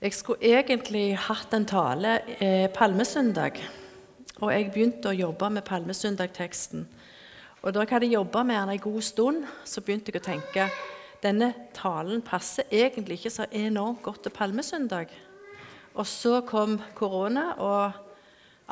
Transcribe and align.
Jeg 0.00 0.14
skulle 0.16 0.40
egentlig 0.40 1.12
hatt 1.20 1.52
en 1.52 1.66
tale 1.68 2.14
eh, 2.40 2.70
palmesøndag. 2.72 3.58
Og 4.40 4.48
jeg 4.48 4.70
begynte 4.72 5.10
å 5.10 5.12
jobbe 5.12 5.50
med 5.52 5.66
palmesøndagteksten. 5.68 6.86
Og 7.60 7.74
da 7.76 7.82
jeg 7.82 7.90
hadde 7.90 8.08
jobba 8.08 8.40
med 8.48 8.56
den 8.56 8.70
en 8.72 8.80
god 8.80 9.02
stund, 9.04 9.42
så 9.68 9.82
begynte 9.84 10.08
jeg 10.08 10.22
å 10.22 10.24
tenke 10.24 10.70
denne 11.20 11.50
talen 11.76 12.22
passer 12.24 12.64
egentlig 12.72 13.18
ikke 13.18 13.32
så 13.34 13.44
enormt 13.52 14.00
godt 14.00 14.22
til 14.24 14.32
palmesøndag. 14.32 15.12
Og 15.92 16.08
så 16.08 16.40
kom 16.48 16.78
korona, 16.96 17.50
og 17.60 17.92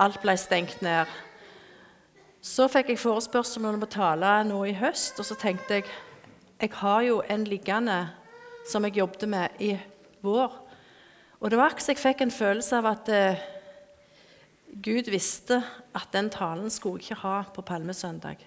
alt 0.01 0.23
ble 0.23 0.33
stengt 0.41 0.81
ned. 0.81 1.13
Så 2.41 2.71
fikk 2.73 2.95
jeg 2.95 3.03
forespørsel 3.03 3.67
om 3.69 3.85
å 3.85 3.91
tale 3.93 4.31
nå 4.49 4.63
i 4.65 4.73
høst, 4.81 5.21
og 5.21 5.29
så 5.29 5.37
tenkte 5.37 5.83
jeg 5.83 5.93
jeg 6.59 6.73
har 6.81 7.05
jo 7.05 7.21
en 7.29 7.45
liggende 7.45 7.99
som 8.67 8.89
jeg 8.89 8.97
jobbet 9.03 9.29
med 9.29 9.61
i 9.61 9.75
vår. 10.25 10.68
Og 11.39 11.51
det 11.51 11.59
var 11.59 11.71
akkurat 11.71 11.93
jeg 11.93 12.03
fikk 12.03 12.25
en 12.25 12.35
følelse 12.35 12.79
av 12.81 12.89
at 12.91 13.11
eh, 13.15 13.43
Gud 14.83 15.11
visste 15.11 15.61
at 15.97 16.11
den 16.13 16.31
talen 16.35 16.71
skulle 16.71 16.99
jeg 16.99 17.13
ikke 17.13 17.23
ha 17.23 17.37
på 17.55 17.63
palmesøndag. 17.67 18.43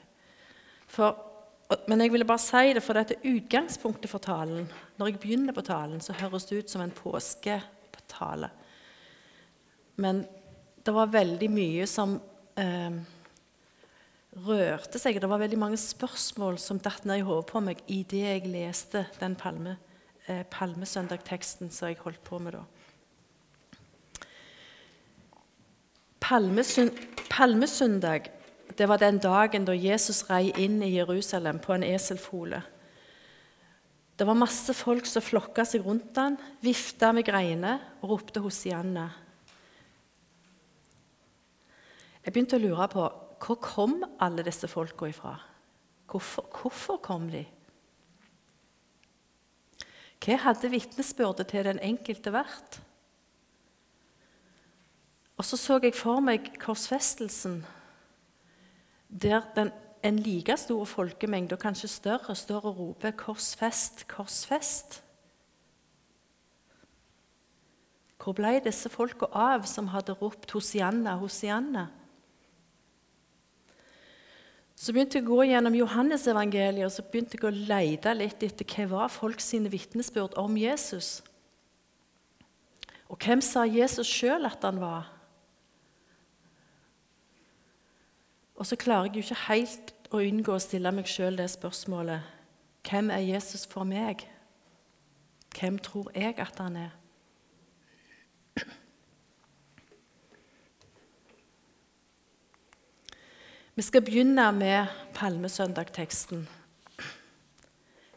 For, 0.92 1.16
men 1.88 2.04
jeg 2.04 2.12
ville 2.12 2.28
bare 2.28 2.44
si 2.44 2.74
det, 2.76 2.84
for 2.84 3.00
dette 3.00 3.20
utgangspunktet 3.24 4.12
for 4.12 4.20
talen 4.20 4.66
Når 5.00 5.08
jeg 5.08 5.22
begynner 5.24 5.56
på 5.56 5.64
talen, 5.64 6.02
så 6.04 6.14
høres 6.20 6.46
det 6.50 6.58
ut 6.60 6.74
som 6.74 6.84
en 6.84 6.92
påsketale. 6.92 8.52
Men 9.96 10.26
det 10.84 10.94
var 10.94 11.14
veldig 11.14 11.50
mye 11.52 11.88
som 11.88 12.18
eh, 12.60 13.00
rørte 14.46 15.00
seg. 15.00 15.20
Det 15.22 15.30
var 15.32 15.42
veldig 15.42 15.60
mange 15.60 15.80
spørsmål 15.80 16.60
som 16.60 16.80
datt 16.84 17.08
ned 17.08 17.22
i 17.22 17.26
hodet 17.26 17.48
på 17.52 17.64
meg 17.64 17.82
idet 17.88 18.26
jeg 18.28 18.52
leste 18.52 19.06
den 19.20 19.40
palme, 19.40 19.78
eh, 20.28 20.44
palmesøndagteksten 20.52 21.72
som 21.72 21.90
jeg 21.90 22.02
holdt 22.04 22.24
på 22.28 22.40
med 22.44 22.60
da. 22.60 22.66
Palmesøndag 26.32 28.30
det 28.78 28.88
var 28.88 29.02
den 29.02 29.18
dagen 29.20 29.66
da 29.68 29.74
Jesus 29.76 30.24
rei 30.30 30.52
inn 30.64 30.80
i 30.84 30.94
Jerusalem 30.94 31.60
på 31.60 31.74
en 31.76 31.84
eselfole. 31.84 32.62
Det 34.16 34.28
var 34.28 34.38
masse 34.40 34.74
folk 34.78 35.08
som 35.10 35.24
flokka 35.26 35.66
seg 35.68 35.84
rundt 35.84 36.16
han, 36.16 36.38
vifta 36.64 37.10
med 37.12 37.26
greiner 37.28 37.82
og 38.00 38.14
ropte 38.14 38.44
Hosianna. 38.44 39.10
Jeg 42.22 42.32
begynte 42.34 42.60
å 42.60 42.64
lure 42.64 42.88
på 42.94 43.08
hvor 43.42 43.58
kom 43.60 43.98
alle 44.22 44.46
disse 44.46 44.70
folka 44.70 45.10
ifra? 45.10 45.34
Hvorfor, 46.12 46.46
hvorfor 46.62 47.02
kom 47.02 47.28
de? 47.34 47.44
Hva 50.22 50.38
hadde 50.46 50.70
vitnesbyrdet 50.70 51.50
til 51.50 51.66
den 51.66 51.82
enkelte 51.82 52.32
vært? 52.36 52.78
Og 55.42 55.46
så 55.46 55.58
så 55.58 55.80
jeg 55.82 55.96
for 55.98 56.22
meg 56.22 56.52
korsfestelsen, 56.62 57.64
der 59.10 59.42
den, 59.56 59.72
en 60.06 60.20
like 60.22 60.54
stor 60.58 60.84
folkemengde, 60.86 61.56
og 61.56 61.64
kanskje 61.64 61.88
større, 61.90 62.36
står 62.36 62.66
og 62.70 62.78
roper 62.78 63.12
'Korsfest, 63.12 64.06
korsfest'. 64.08 65.00
Hvor 68.24 68.34
ble 68.38 68.62
disse 68.64 68.90
folka 68.90 69.26
av 69.34 69.66
som 69.66 69.88
hadde 69.88 70.14
ropt 70.14 70.52
'Hosianna, 70.52 71.18
Hosianna'? 71.18 71.88
Så 74.76 74.94
begynte 74.94 75.18
jeg 75.18 75.26
å 75.26 75.36
gå 75.36 75.44
gjennom 75.44 75.74
Johannesevangeliet 75.74 76.86
og 76.86 76.92
så 76.92 77.02
begynte 77.02 77.38
jeg 77.42 77.50
å 77.50 77.66
lete 77.68 78.14
litt 78.14 78.44
etter 78.44 78.66
hva 78.66 78.86
var 78.90 79.08
folk 79.08 79.40
sine 79.40 79.72
vitnesbyrd 79.72 80.38
om 80.38 80.58
Jesus. 80.58 81.24
Og 83.10 83.18
hvem 83.18 83.42
sa 83.42 83.66
Jesus 83.66 84.08
sjøl 84.08 84.46
at 84.46 84.62
han 84.62 84.80
var? 84.80 85.21
Og 88.62 88.68
så 88.70 88.76
klarer 88.78 89.08
jeg 89.10 89.16
jo 89.16 89.22
ikke 89.26 89.44
helt 89.48 89.92
å 90.14 90.20
unngå 90.22 90.54
å 90.54 90.62
stille 90.62 90.92
meg 90.94 91.08
sjøl 91.10 91.40
det 91.40 91.48
spørsmålet 91.50 92.22
Hvem 92.86 93.10
er 93.10 93.24
Jesus 93.26 93.64
for 93.66 93.88
meg? 93.90 94.22
Hvem 95.58 95.80
tror 95.82 96.12
jeg 96.14 96.38
at 96.38 96.62
han 96.62 96.78
er? 96.78 96.92
Vi 103.74 103.88
skal 103.88 104.06
begynne 104.06 104.46
med 104.54 104.94
palmesøndagteksten. 105.18 106.46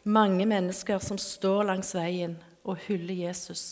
Mange 0.03 0.45
mennesker 0.45 1.01
som 1.01 1.17
står 1.17 1.63
langs 1.71 1.95
veien 1.97 2.37
og 2.61 2.77
hyller 2.85 3.17
Jesus. 3.17 3.71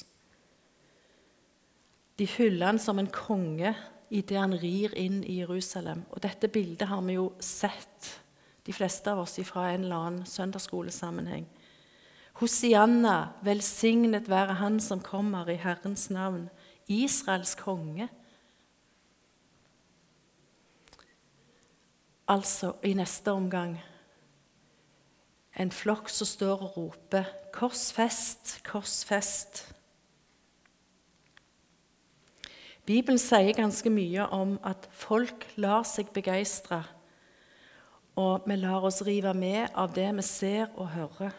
De 2.17 2.25
hyller 2.39 2.65
han 2.71 2.81
som 2.81 2.97
en 2.97 3.13
konge 3.13 3.75
idet 4.13 4.37
han 4.37 4.53
rir 4.61 4.93
inn 4.99 5.23
i 5.25 5.39
Jerusalem. 5.41 6.03
Og 6.13 6.21
Dette 6.23 6.47
bildet 6.47 6.87
har 6.87 7.01
vi 7.01 7.17
jo 7.17 7.31
sett, 7.41 8.19
de 8.63 8.73
fleste 8.73 9.11
av 9.11 9.23
oss, 9.25 9.39
fra 9.43 9.71
en 9.71 9.83
eller 9.83 10.07
annen 10.07 10.25
søndagsskolesammenheng. 10.29 11.47
Hosianna, 12.39 13.33
velsignet 13.45 14.29
være 14.29 14.59
Han 14.61 14.79
som 14.79 15.01
kommer 15.01 15.49
i 15.49 15.57
Herrens 15.59 16.09
navn, 16.09 16.49
Israels 16.87 17.55
konge. 17.55 18.09
Altså 22.27 22.73
i 22.83 22.93
neste 22.93 23.31
omgang 23.31 23.77
en 25.59 25.71
flokk 25.71 26.09
som 26.09 26.27
står 26.27 26.61
og 26.61 26.77
roper 26.77 27.25
'Korsfest, 27.53 28.63
korsfest'. 28.65 29.72
Bibelen 32.83 33.19
sier 33.21 33.55
ganske 33.55 33.87
mye 33.89 34.25
om 34.35 34.57
at 34.67 34.89
folk 34.91 35.45
lar 35.55 35.85
seg 35.87 36.09
begeistre, 36.11 36.81
og 38.19 38.43
vi 38.45 38.57
lar 38.59 38.83
oss 38.83 38.99
rive 39.07 39.31
med 39.33 39.71
av 39.71 39.93
det 39.95 40.09
vi 40.17 40.25
ser 40.27 40.67
og 40.75 40.91
hører. 40.91 41.31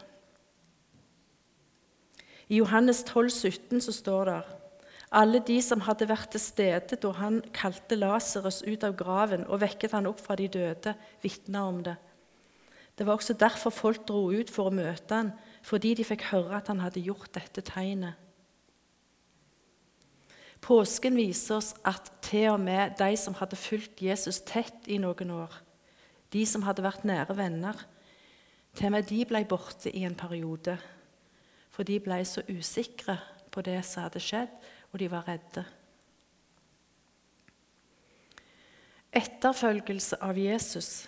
I 2.49 2.63
Johannes 2.63 3.05
12, 3.05 3.29
17 3.31 3.85
så 3.85 3.93
står 3.93 4.31
det 4.31 4.39
alle 5.15 5.39
de 5.47 5.61
som 5.63 5.85
hadde 5.87 6.09
vært 6.11 6.33
til 6.35 6.43
stede 6.43 6.97
da 7.01 7.13
han 7.21 7.39
kalte 7.55 7.97
Lasarus 7.97 8.65
ut 8.65 8.83
av 8.87 8.97
graven 8.99 9.45
og 9.47 9.61
vekket 9.63 9.95
han 9.95 10.09
opp 10.11 10.25
fra 10.25 10.35
de 10.41 10.49
døde, 10.51 10.97
vitna 11.23 11.69
om 11.69 11.85
det. 11.87 11.95
Det 12.99 13.07
var 13.07 13.19
også 13.21 13.37
derfor 13.39 13.75
folk 13.75 14.07
dro 14.09 14.27
ut 14.33 14.51
for 14.51 14.71
å 14.71 14.75
møte 14.75 15.15
han, 15.15 15.33
fordi 15.63 15.95
de 15.99 16.07
fikk 16.09 16.29
høre 16.33 16.59
at 16.59 16.71
han 16.73 16.83
hadde 16.83 17.05
gjort 17.05 17.33
dette 17.37 17.63
tegnet. 17.69 18.24
Påsken 20.65 21.19
viser 21.19 21.59
oss 21.59 21.75
at 21.85 22.09
til 22.25 22.55
og 22.55 22.63
med 22.65 22.97
de 22.97 23.11
som 23.21 23.37
hadde 23.37 23.59
fulgt 23.61 24.01
Jesus 24.01 24.41
tett 24.49 24.89
i 24.89 24.97
noen 25.03 25.35
år, 25.35 25.53
de 26.33 26.45
som 26.49 26.65
hadde 26.65 26.85
vært 26.87 27.05
nære 27.05 27.37
venner, 27.37 27.77
til 28.75 28.89
og 28.89 28.95
med 28.97 29.09
de 29.11 29.21
ble 29.29 29.45
borte 29.49 29.93
i 29.93 30.07
en 30.09 30.17
periode. 30.17 30.79
For 31.71 31.85
de 31.85 31.99
ble 32.01 32.23
så 32.25 32.43
usikre 32.49 33.19
på 33.53 33.63
det 33.67 33.77
som 33.85 34.07
hadde 34.07 34.23
skjedd, 34.25 34.55
og 34.93 35.03
de 35.03 35.11
var 35.13 35.29
redde. 35.29 35.67
Etterfølgelse 39.15 40.19
av 40.25 40.39
Jesus 40.39 41.05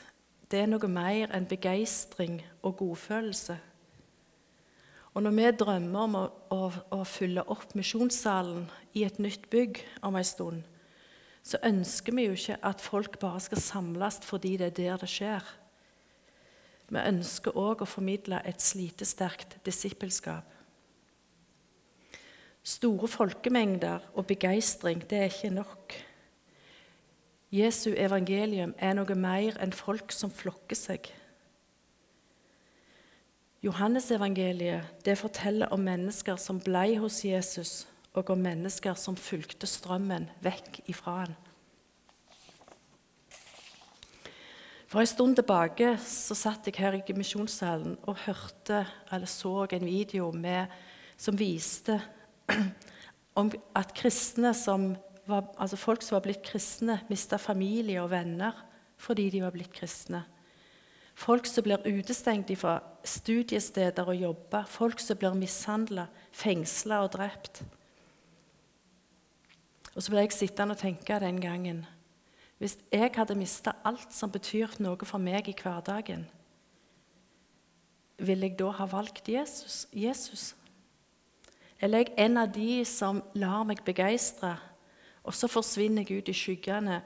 det 0.50 0.60
er 0.62 0.68
noe 0.70 0.86
mer 0.90 1.32
enn 1.34 1.48
begeistring 1.48 2.36
og 2.62 2.76
godfølelse. 2.78 3.56
Og 5.16 5.22
når 5.24 5.32
vi 5.32 5.50
drømmer 5.56 6.02
om 6.02 6.16
å, 6.18 6.24
å, 6.52 6.64
å 6.92 7.04
fylle 7.08 7.40
opp 7.48 7.70
misjonssalen 7.72 8.66
i 8.92 9.06
et 9.06 9.16
nytt 9.16 9.46
bygg 9.48 9.80
om 10.04 10.18
en 10.18 10.26
stund, 10.28 10.66
så 11.40 11.56
ønsker 11.64 12.12
vi 12.12 12.26
jo 12.26 12.34
ikke 12.36 12.58
at 12.68 12.82
folk 12.84 13.16
bare 13.22 13.40
skal 13.40 13.62
samles 13.64 14.20
fordi 14.26 14.58
det 14.60 14.74
er 14.74 14.76
der 14.76 15.00
det 15.00 15.08
skjer. 15.08 15.46
Vi 16.92 17.00
ønsker 17.00 17.56
òg 17.56 17.80
å 17.80 17.88
formidle 17.88 18.42
et 18.44 18.60
slitesterkt 18.60 19.56
disippelskap. 19.64 20.52
Store 22.66 23.08
folkemengder 23.08 24.04
og 24.18 24.26
begeistring 24.28 25.00
det 25.08 25.22
er 25.22 25.32
ikke 25.32 25.54
nok. 25.54 25.96
Jesu 27.56 27.94
evangelium 27.94 28.76
er 28.76 28.98
noe 28.98 29.16
mer 29.16 29.56
enn 29.64 29.72
folk 29.72 30.12
som 30.12 30.34
flokker 30.34 30.76
seg. 30.76 31.08
Johannesevangeliet 33.66 35.02
det 35.02 35.16
forteller 35.18 35.72
om 35.74 35.82
mennesker 35.82 36.38
som 36.38 36.60
ble 36.62 36.92
hos 37.02 37.24
Jesus, 37.26 37.86
og 38.14 38.30
om 38.30 38.38
mennesker 38.40 38.94
som 38.94 39.16
fulgte 39.18 39.66
strømmen 39.68 40.28
vekk 40.44 40.84
ifra 40.88 41.16
han. 41.24 41.34
For 44.86 45.02
En 45.02 45.10
stund 45.10 45.34
tilbake 45.36 45.96
så 45.98 46.36
satt 46.38 46.68
jeg 46.70 46.78
her 46.78 46.94
i 46.94 47.16
misjonssalen 47.16 47.98
og 48.06 48.22
hørte, 48.22 48.84
eller 49.12 49.26
så 49.26 49.66
en 49.66 49.84
video 49.84 50.30
med, 50.30 50.70
som 51.18 51.36
viste 51.36 51.98
at 53.80 53.92
kristne 53.98 54.54
som 54.54 54.94
var, 55.26 55.50
altså 55.58 55.76
folk 55.76 56.06
som 56.06 56.16
var 56.16 56.24
blitt 56.28 56.46
kristne, 56.46 57.00
mista 57.10 57.36
familie 57.36 57.98
og 58.02 58.12
venner 58.14 58.62
fordi 58.96 59.26
de 59.28 59.42
var 59.42 59.52
blitt 59.52 59.74
kristne. 59.74 60.22
Folk 61.16 61.46
som 61.48 61.64
blir 61.64 61.80
utestengt 61.88 62.52
fra 62.60 62.82
studiesteder 63.04 64.04
og 64.04 64.18
jobber. 64.20 64.66
Folk 64.68 65.00
som 65.00 65.16
blir 65.16 65.36
mishandla, 65.38 66.10
fengsla 66.32 67.00
og 67.06 67.14
drept. 67.14 67.62
Og 69.94 70.04
så 70.04 70.12
ble 70.12 70.26
jeg 70.26 70.36
sittende 70.36 70.76
og 70.76 70.82
tenke 70.82 71.16
den 71.22 71.40
gangen 71.40 71.86
Hvis 72.58 72.76
jeg 72.92 73.12
hadde 73.16 73.36
mista 73.36 73.72
alt 73.84 74.12
som 74.12 74.30
betyr 74.32 74.78
noe 74.80 75.04
for 75.04 75.20
meg 75.20 75.48
i 75.48 75.54
hverdagen, 75.56 76.22
vil 78.16 78.40
jeg 78.40 78.54
da 78.56 78.70
ha 78.78 78.86
valgt 78.88 79.28
Jesus? 79.28 79.86
Jesus? 79.92 80.54
Eller 81.80 81.98
er 81.98 82.06
jeg 82.06 82.24
en 82.24 82.40
av 82.40 82.48
de 82.52 82.84
som 82.88 83.20
lar 83.36 83.66
meg 83.68 83.84
begeistre, 83.84 84.54
og 85.20 85.36
så 85.36 85.50
forsvinner 85.52 86.08
jeg 86.08 86.22
ut 86.22 86.30
i 86.32 86.36
skyggene 86.36 87.02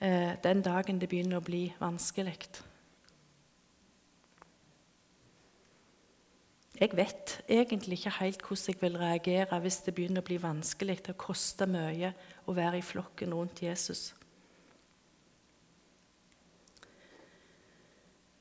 eh, 0.00 0.36
den 0.44 0.60
dagen 0.60 1.00
det 1.00 1.08
begynner 1.08 1.40
å 1.40 1.46
bli 1.48 1.70
vanskelig? 1.80 2.36
Jeg 6.80 6.96
vet 6.96 7.42
egentlig 7.48 7.98
ikke 7.98 8.14
helt 8.22 8.42
hvordan 8.42 8.72
jeg 8.74 8.80
vil 8.80 8.96
reagere 8.96 9.58
hvis 9.60 9.82
det 9.84 9.92
begynner 9.94 10.22
å 10.22 10.28
bli 10.30 10.38
vanskelig 10.40 11.02
til 11.04 11.12
å 11.12 11.20
koste 11.20 11.66
mye 11.68 12.14
å 12.48 12.54
være 12.56 12.80
i 12.80 12.84
flokken 12.84 13.34
rundt 13.36 13.60
Jesus. 13.60 14.14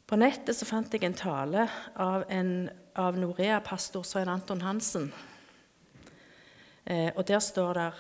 På 0.08 0.16
nettet 0.16 0.56
så 0.56 0.66
fant 0.66 0.94
jeg 0.96 1.04
en 1.04 1.20
tale 1.20 1.68
av, 2.00 2.24
av 2.96 3.20
Norea-pastor 3.20 4.08
Svein 4.08 4.32
Anton 4.32 4.64
Hansen. 4.64 5.12
Eh, 6.88 7.12
og 7.16 7.28
Der 7.28 7.44
står 7.44 7.74
det 7.74 7.92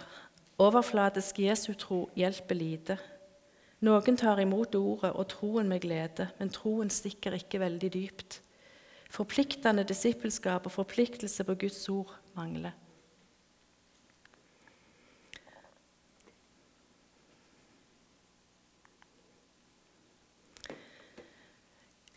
overfladisk 0.58 1.44
Jesu 1.44 1.74
tro 1.74 2.06
hjelper 2.16 2.56
lite. 2.56 2.98
Noen 3.86 4.18
tar 4.18 4.40
imot 4.40 4.76
ordet 4.76 5.12
og 5.12 5.28
troen 5.36 5.68
med 5.68 5.84
glede, 5.84 6.32
men 6.40 6.50
troen 6.50 6.90
stikker 6.90 7.36
ikke 7.36 7.60
veldig 7.60 7.92
dypt. 7.94 8.40
Forpliktende 9.10 9.84
disippelskap 9.84 10.66
og 10.66 10.72
forpliktelse 10.72 11.44
på 11.44 11.56
Guds 11.66 11.82
ord 11.90 12.14
mangler. 12.38 12.76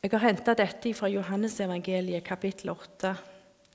Jeg 0.02 0.10
har 0.10 0.24
henta 0.26 0.52
dette 0.58 0.90
fra 0.98 1.06
Johannesevangeliet 1.08 2.24
kapittel 2.26 2.72
8. 2.72 3.14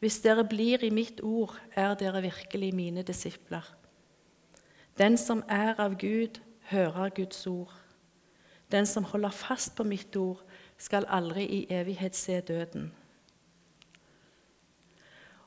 Hvis 0.04 0.20
dere 0.22 0.44
blir 0.44 0.84
i 0.84 0.90
mitt 0.92 1.22
ord, 1.24 1.56
er 1.72 1.96
dere 1.96 2.22
virkelig 2.22 2.74
mine 2.76 3.02
disipler. 3.02 3.64
Den 5.00 5.18
som 5.18 5.44
er 5.48 5.80
av 5.80 5.96
Gud, 5.98 6.42
hører 6.68 7.10
Guds 7.16 7.48
ord. 7.48 7.72
Den 8.72 8.86
som 8.86 9.08
holder 9.08 9.32
fast 9.32 9.76
på 9.76 9.84
mitt 9.88 10.16
ord, 10.20 10.44
skal 10.78 11.08
aldri 11.10 11.46
i 11.48 11.66
evighet 11.72 12.16
se 12.16 12.42
døden. 12.42 12.92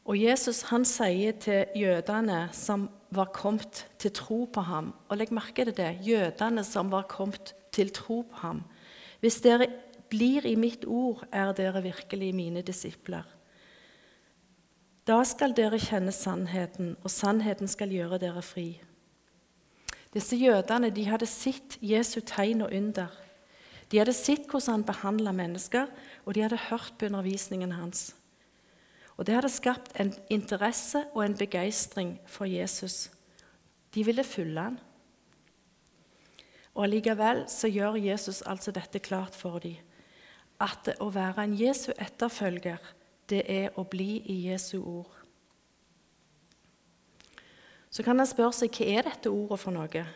Og 0.09 0.17
Jesus 0.19 0.63
han 0.71 0.85
sier 0.89 1.37
til 1.43 1.67
jødene 1.77 2.49
som 2.57 2.89
var 3.11 3.33
kommet 3.35 3.85
til 3.99 4.13
tro 4.15 4.45
på 4.47 4.63
ham 4.63 4.93
Og 5.09 5.19
legg 5.19 5.33
merke 5.35 5.65
til 5.67 5.75
det 5.77 5.91
jødene 6.07 6.65
som 6.65 6.93
var 6.93 7.09
kommet 7.11 7.55
til 7.75 7.91
tro 7.95 8.23
på 8.23 8.37
ham. 8.43 8.63
Hvis 9.21 9.41
dere 9.45 9.69
blir 10.11 10.47
i 10.47 10.57
mitt 10.59 10.85
ord, 10.87 11.23
er 11.33 11.53
dere 11.53 11.83
virkelig 11.83 12.35
mine 12.35 12.63
disipler. 12.67 13.23
Da 15.07 15.23
skal 15.25 15.55
dere 15.57 15.79
kjenne 15.79 16.13
sannheten, 16.13 16.97
og 17.05 17.11
sannheten 17.11 17.69
skal 17.71 17.93
gjøre 17.95 18.19
dere 18.19 18.43
fri. 18.43 18.81
Disse 20.15 20.37
jødene 20.37 20.91
de 20.91 21.07
hadde 21.07 21.29
sett 21.31 21.79
Jesu 21.83 22.21
tegn 22.27 22.65
og 22.67 22.75
under. 22.75 23.13
De 23.91 23.99
hadde 23.99 24.15
sett 24.15 24.49
hvordan 24.51 24.81
han 24.81 24.87
behandla 24.87 25.33
mennesker, 25.33 25.87
og 26.25 26.35
de 26.35 26.43
hadde 26.43 26.59
hørt 26.71 26.95
på 26.99 27.07
undervisningen 27.07 27.73
hans. 27.73 28.11
Og 29.21 29.27
Det 29.27 29.35
hadde 29.35 29.53
skapt 29.53 29.93
en 30.01 30.15
interesse 30.33 31.03
og 31.13 31.27
en 31.27 31.37
begeistring 31.37 32.15
for 32.25 32.49
Jesus. 32.49 33.11
De 33.95 34.05
ville 34.05 34.25
følge 34.25 34.61
han. 34.61 34.79
Og 36.75 36.87
Allikevel 36.87 37.45
så 37.49 37.69
gjør 37.69 37.99
Jesus 38.01 38.41
altså 38.43 38.73
dette 38.73 38.99
klart 38.99 39.37
for 39.37 39.59
dem. 39.61 39.77
At 40.61 40.89
å 41.01 41.11
være 41.13 41.45
en 41.45 41.57
Jesu 41.59 41.91
etterfølger, 41.99 42.81
det 43.29 43.43
er 43.45 43.77
å 43.77 43.85
bli 43.85 44.23
i 44.25 44.39
Jesu 44.49 44.79
ord. 44.81 45.13
Så 47.91 48.03
kan 48.03 48.17
han 48.17 48.29
spørre 48.29 48.57
seg 48.57 48.73
hva 48.73 48.89
er 48.89 49.05
dette 49.11 49.29
ordet 49.29 49.61
for 49.61 49.77
noe. 49.77 50.07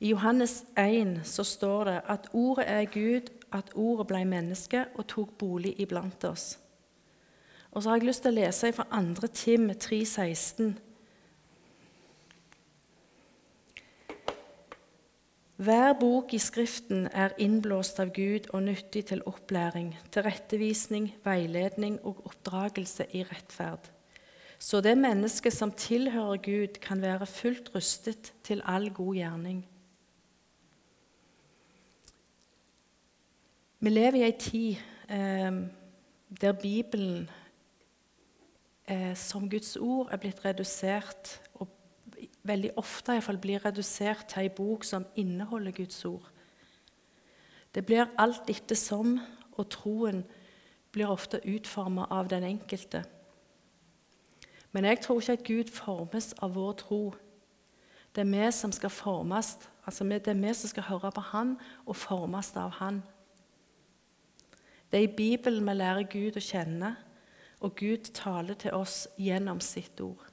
I 0.00 0.10
Johannes 0.10 0.64
1 0.74 1.20
så 1.22 1.46
står 1.46 1.84
det 1.92 1.96
at 2.18 2.28
ordet 2.34 2.66
er 2.66 2.90
Gud, 2.90 3.30
at 3.54 3.70
ordet 3.78 4.10
ble 4.10 4.24
menneske 4.26 4.88
og 4.98 5.06
tok 5.06 5.38
bolig 5.38 5.76
iblant 5.78 6.26
oss. 6.26 6.56
Og 7.74 7.82
så 7.82 7.90
har 7.90 7.96
jeg 7.98 8.06
lyst 8.06 8.22
til 8.22 8.30
å 8.30 8.38
lese 8.38 8.70
fra 8.72 8.84
2. 8.86 9.28
Tim 9.34 9.70
3,16. 9.70 10.74
Hver 15.64 15.92
bok 15.98 16.34
i 16.34 16.38
Skriften 16.42 17.08
er 17.10 17.34
innblåst 17.38 17.98
av 18.02 18.12
Gud 18.14 18.46
og 18.52 18.62
nyttig 18.66 19.04
til 19.10 19.22
opplæring, 19.26 19.92
tilrettevisning, 20.14 21.12
veiledning 21.26 22.00
og 22.02 22.22
oppdragelse 22.26 23.06
i 23.14 23.22
rettferd. 23.26 23.90
Så 24.58 24.80
det 24.80 24.96
mennesket 24.98 25.54
som 25.54 25.72
tilhører 25.74 26.42
Gud, 26.42 26.80
kan 26.82 27.02
være 27.02 27.26
fullt 27.26 27.74
rustet 27.74 28.32
til 28.42 28.62
all 28.64 28.90
god 28.94 29.14
gjerning. 29.14 29.62
Vi 33.80 33.90
lever 33.90 34.22
i 34.22 34.26
ei 34.26 34.36
tid 34.38 34.76
eh, 35.10 35.64
der 36.40 36.52
Bibelen 36.52 37.30
eh, 38.86 39.14
som 39.16 39.48
Guds 39.50 39.76
ord 39.76 40.12
er 40.12 40.20
blitt 40.22 40.44
redusert, 40.44 41.40
og 41.54 41.68
veldig 42.42 42.74
ofte 42.76 43.16
i 43.16 43.24
fall 43.24 43.38
blir 43.40 43.64
redusert 43.64 44.28
til 44.28 44.44
ei 44.44 44.52
bok 44.52 44.84
som 44.84 45.06
inneholder 45.16 45.72
Guds 45.72 46.04
ord. 46.04 46.30
Det 47.74 47.86
blir 47.86 48.10
alt 48.18 48.50
ettersom, 48.50 49.18
og 49.56 49.70
troen 49.70 50.24
blir 50.92 51.10
ofte 51.10 51.40
utforma 51.46 52.06
av 52.10 52.28
den 52.30 52.44
enkelte. 52.46 53.04
Men 54.72 54.84
jeg 54.84 55.00
tror 55.00 55.20
ikke 55.20 55.32
at 55.32 55.46
Gud 55.46 55.70
formes 55.70 56.32
av 56.42 56.54
vår 56.54 56.72
tro. 56.82 57.14
Det 58.14 58.22
er 58.22 58.30
vi 58.30 58.52
som 58.52 58.72
skal 58.72 58.90
formes, 58.90 59.56
altså 59.86 60.04
det 60.04 60.28
er 60.28 60.38
vi 60.38 60.54
som 60.54 60.70
skal 60.70 60.82
høre 60.82 61.10
på 61.14 61.20
Han 61.20 61.56
og 61.86 61.96
formes 61.96 62.52
av 62.56 62.70
Han. 62.78 63.02
Det 64.90 65.00
er 65.00 65.08
i 65.08 65.16
Bibelen 65.16 65.66
vi 65.66 65.74
lærer 65.74 66.06
Gud 66.10 66.36
å 66.38 66.42
kjenne, 66.42 66.94
og 67.60 67.76
Gud 67.76 68.10
taler 68.14 68.54
til 68.54 68.74
oss 68.74 69.08
gjennom 69.18 69.60
sitt 69.60 70.00
ord. 70.00 70.24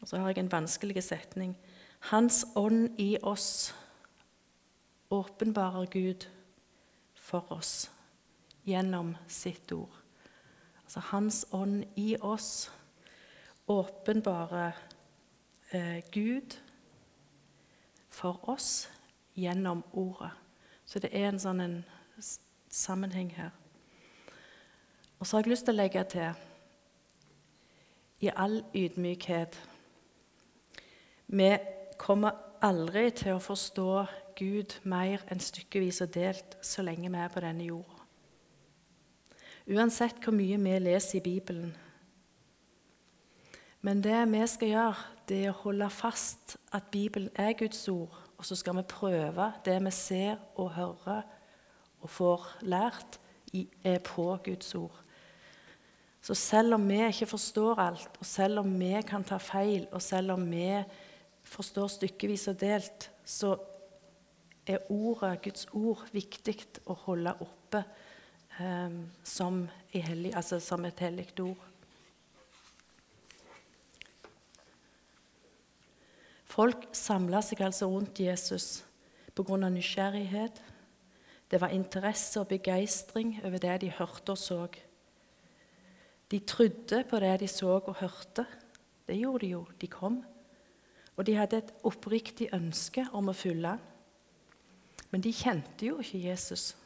Og 0.00 0.08
så 0.08 0.18
har 0.18 0.28
jeg 0.28 0.38
en 0.38 0.52
vanskelig 0.52 1.02
setning. 1.04 1.56
Hans 2.00 2.44
ånd 2.56 3.00
i 3.00 3.16
oss 3.22 3.74
åpenbarer 5.10 5.86
Gud 5.92 6.26
for 7.14 7.52
oss 7.52 7.90
gjennom 8.64 9.16
sitt 9.28 9.72
ord. 9.72 9.92
Altså 10.84 11.00
Hans 11.00 11.46
ånd 11.52 11.84
i 11.96 12.16
oss 12.20 12.70
åpenbarer 13.66 14.72
eh, 15.70 16.04
Gud 16.12 16.56
for 18.08 18.48
oss 18.48 18.88
gjennom 19.34 19.84
ordet. 19.92 20.30
Så 20.84 20.98
det 20.98 21.12
er 21.14 21.28
en 21.28 21.38
sånn 21.38 21.60
en 21.62 21.76
sammenheng 22.70 23.30
her. 23.36 23.52
Og 25.20 25.26
så 25.26 25.36
har 25.36 25.44
jeg 25.44 25.52
lyst 25.52 25.68
til 25.68 25.76
å 25.76 25.80
legge 25.82 26.04
til 26.08 26.46
i 28.20 28.30
all 28.36 28.62
ydmykhet 28.76 29.58
Vi 31.30 31.50
kommer 32.00 32.36
aldri 32.64 33.10
til 33.16 33.36
å 33.36 33.42
forstå 33.44 33.90
Gud 34.40 34.74
mer 34.88 35.22
enn 35.30 35.40
stykkevis 35.40 36.00
og 36.04 36.14
delt 36.16 36.56
så 36.64 36.82
lenge 36.82 37.10
vi 37.12 37.20
er 37.20 37.32
på 37.32 37.42
denne 37.44 37.66
jorda. 37.68 37.98
Uansett 39.70 40.18
hvor 40.24 40.34
mye 40.34 40.56
vi 40.58 40.78
leser 40.80 41.20
i 41.20 41.22
Bibelen. 41.22 41.74
Men 43.80 44.00
det 44.02 44.24
vi 44.32 44.40
skal 44.48 44.72
gjøre, 44.72 45.04
det 45.28 45.44
er 45.44 45.52
å 45.52 45.60
holde 45.62 45.90
fast 45.92 46.56
at 46.72 46.90
Bibelen 46.90 47.30
er 47.34 47.52
Guds 47.52 47.86
ord, 47.88 48.16
og 48.36 48.48
så 48.48 48.56
skal 48.56 48.80
vi 48.80 48.88
prøve 48.88 49.52
det 49.64 49.76
vi 49.84 49.92
ser 49.94 50.40
og 50.56 50.72
hører 50.74 51.22
og 52.00 52.10
får 52.10 52.48
lært, 52.62 53.20
er 53.84 53.98
på 54.04 54.26
Guds 54.44 54.74
ord. 54.74 54.96
Så 56.20 56.34
selv 56.36 56.76
om 56.76 56.84
vi 56.88 56.98
ikke 57.06 57.30
forstår 57.30 57.80
alt, 57.80 58.18
og 58.20 58.26
selv 58.26 58.60
om 58.60 58.74
vi 58.78 58.92
kan 59.08 59.24
ta 59.24 59.38
feil, 59.40 59.86
og 59.92 60.02
selv 60.04 60.34
om 60.34 60.44
vi 60.50 60.68
forstår 61.48 61.88
stykkevis 61.96 62.48
og 62.52 62.60
delt, 62.60 63.08
så 63.24 63.54
er 64.66 64.84
ordet, 64.92 65.40
Guds 65.42 65.66
ord 65.72 66.04
viktig 66.12 66.56
å 66.84 66.94
holde 67.06 67.32
oppe 67.40 67.80
eh, 68.60 69.00
som, 69.24 69.64
hellig, 69.94 70.34
altså 70.36 70.60
som, 70.62 70.84
et 70.84 71.00
hellig 71.00 71.30
ord. 71.40 71.66
Folk 76.50 76.88
samla 76.92 77.40
seg 77.46 77.62
altså 77.62 77.88
rundt 77.88 78.20
Jesus 78.20 78.82
pga. 79.34 79.56
nysgjerrighet. 79.70 80.60
Det 81.50 81.60
var 81.60 81.72
interesse 81.74 82.40
og 82.40 82.50
begeistring 82.50 83.38
over 83.44 83.58
det 83.58 83.80
de 83.80 83.90
hørte 83.96 84.34
og 84.34 84.38
så. 84.38 84.66
De 86.30 86.38
trodde 86.46 87.04
på 87.10 87.20
det 87.20 87.40
de 87.42 87.48
så 87.50 87.78
og 87.78 87.96
hørte. 88.00 88.46
Det 89.06 89.18
gjorde 89.18 89.46
de 89.46 89.52
jo. 89.54 89.64
De 89.80 89.86
kom. 89.90 90.20
Og 91.16 91.26
de 91.26 91.34
hadde 91.34 91.58
et 91.58 91.72
oppriktig 91.84 92.48
ønske 92.54 93.06
om 93.12 93.28
å 93.28 93.36
følge 93.36 93.74
han. 93.74 93.86
Men 95.10 95.24
de 95.24 95.32
kjente 95.34 95.88
jo 95.88 95.98
ikke 95.98 96.22
Jesus. 96.22 96.76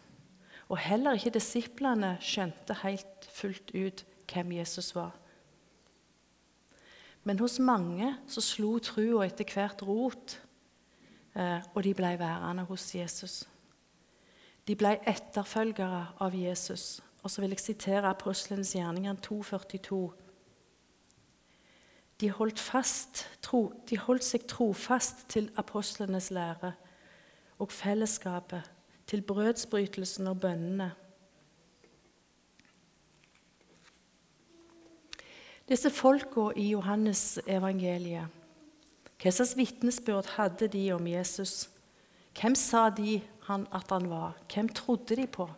Og 0.72 0.80
heller 0.80 1.18
ikke 1.18 1.34
disiplene 1.36 2.14
skjønte 2.24 2.78
helt 2.80 3.28
fullt 3.36 3.74
ut 3.76 4.04
hvem 4.32 4.54
Jesus 4.56 4.94
var. 4.96 5.12
Men 7.24 7.40
hos 7.40 7.58
mange 7.60 8.14
så 8.28 8.42
slo 8.44 8.78
trua 8.84 9.24
etter 9.26 9.48
hvert 9.48 9.82
rot, 9.84 10.38
eh, 11.36 11.60
og 11.74 11.82
de 11.84 11.92
ble 11.96 12.14
værende 12.20 12.64
hos 12.68 12.86
Jesus. 12.94 13.42
De 14.64 14.76
ble 14.76 14.96
etterfølgere 15.08 16.06
av 16.24 16.36
Jesus. 16.36 17.02
Og 17.24 17.30
så 17.30 17.40
vil 17.40 17.54
jeg 17.54 17.60
sitere 17.60 18.10
Apostlenes 18.10 18.74
gjerninger 18.76 19.14
2,42. 19.24 20.12
De 22.20 22.30
holdt, 22.30 22.60
de 23.90 23.98
holdt 23.98 24.24
seg 24.24 24.44
trofast 24.48 25.24
til 25.32 25.48
apostlenes 25.56 26.28
lære 26.30 26.74
og 27.58 27.72
fellesskapet, 27.72 28.70
til 29.06 29.22
brødsbrytelsen 29.22 30.26
og 30.26 30.40
bønnene. 30.40 30.92
Disse 35.68 35.90
folka 35.90 36.50
i 36.56 36.70
Johannes 36.70 37.38
evangeliet, 37.46 38.28
hva 39.16 39.32
slags 39.32 39.56
vitnesbyrd 39.56 40.34
hadde 40.36 40.68
de 40.68 40.86
om 40.92 41.06
Jesus? 41.08 41.70
Hvem 42.36 42.54
sa 42.54 42.90
de 42.92 43.22
han, 43.48 43.64
at 43.72 43.88
han 43.88 44.10
var? 44.10 44.36
Hvem 44.52 44.68
trodde 44.68 45.16
de 45.16 45.26
på? 45.26 45.48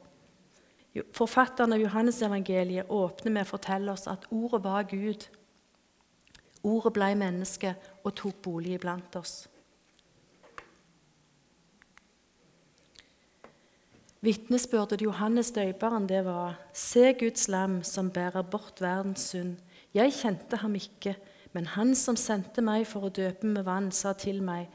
Forfatteren 1.16 1.72
av 1.72 1.80
Johannes 1.80 2.22
evangeliet 2.22 2.90
åpner 2.92 3.34
med 3.34 3.46
å 3.46 3.50
fortelle 3.50 3.92
oss 3.92 4.06
at 4.08 4.24
ordet 4.30 4.62
var 4.64 4.86
Gud. 4.88 5.26
Ordet 6.66 6.92
ble 6.96 7.10
menneske 7.18 7.74
og 8.02 8.14
tok 8.16 8.40
bolig 8.46 8.76
iblant 8.78 9.18
oss. 9.18 9.44
Vitnesbyrdet 14.24 15.04
Johannes 15.04 15.52
døperen 15.54 16.08
det 16.10 16.24
var 16.26 16.56
Se 16.74 17.12
Guds 17.18 17.46
lam 17.52 17.82
som 17.86 18.08
bærer 18.10 18.42
bort 18.42 18.80
verdens 18.82 19.28
synd. 19.30 19.60
Jeg 19.94 20.16
kjente 20.16 20.58
ham 20.62 20.74
ikke, 20.74 21.14
men 21.52 21.68
han 21.76 21.94
som 21.94 22.16
sendte 22.18 22.64
meg 22.64 22.88
for 22.88 23.06
å 23.06 23.12
døpe 23.12 23.46
med 23.46 23.64
vann, 23.68 23.92
sa 23.92 24.16
til 24.18 24.42
meg, 24.42 24.66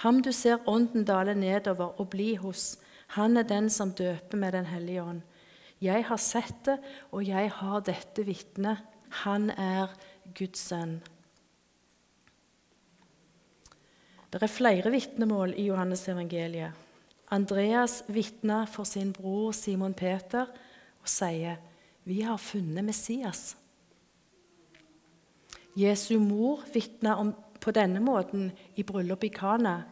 Ham 0.00 0.22
du 0.24 0.30
ser 0.32 0.62
ånden 0.70 1.04
dale 1.04 1.34
nedover 1.36 1.98
og 2.00 2.08
bli 2.14 2.34
hos, 2.40 2.78
han 3.18 3.36
er 3.36 3.44
den 3.44 3.68
som 3.68 3.90
døper 3.92 4.38
med 4.38 4.52
Den 4.52 4.64
hellige 4.64 5.02
ånd. 5.02 5.20
Jeg 5.80 6.04
har 6.10 6.20
sett 6.20 6.58
det, 6.66 6.76
og 7.12 7.24
jeg 7.24 7.50
har 7.56 7.80
dette 7.86 8.24
vitnet. 8.26 8.84
Han 9.24 9.48
er 9.50 9.88
Guds 10.36 10.68
sønn. 10.68 10.98
Det 14.30 14.38
er 14.38 14.52
flere 14.52 14.92
vitnemål 14.92 15.56
i 15.58 15.64
Johannes 15.70 16.04
evangeliet. 16.08 16.76
Andreas 17.32 18.02
vitner 18.10 18.66
for 18.70 18.84
sin 18.86 19.12
bror 19.14 19.54
Simon 19.54 19.94
Peter 19.94 20.46
og 21.00 21.08
sier, 21.08 21.56
'Vi 22.04 22.20
har 22.20 22.36
funnet 22.36 22.84
Messias'. 22.84 23.56
Jesu 25.76 26.18
mor 26.18 26.62
vitner 26.74 27.32
på 27.60 27.70
denne 27.70 28.00
måten 28.00 28.52
i 28.76 28.82
bryllupet 28.82 29.24
i 29.24 29.28
Kana. 29.28 29.82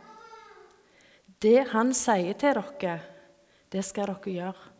Det 1.42 1.68
han 1.68 1.95
sier 1.95 2.33
til 2.33 2.54
dere, 2.54 3.00
det 3.73 3.85
skal 3.85 4.07
dere 4.07 4.35
gjøre. 4.35 4.77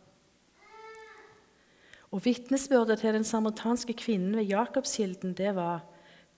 Og 2.09 2.23
Vitnesbyrdet 2.25 3.03
til 3.03 3.13
den 3.13 3.27
samaritanske 3.27 3.93
kvinnen 3.93 4.37
ved 4.39 4.49
Jakobskilden 4.49 5.35
det 5.37 5.53
var 5.57 5.85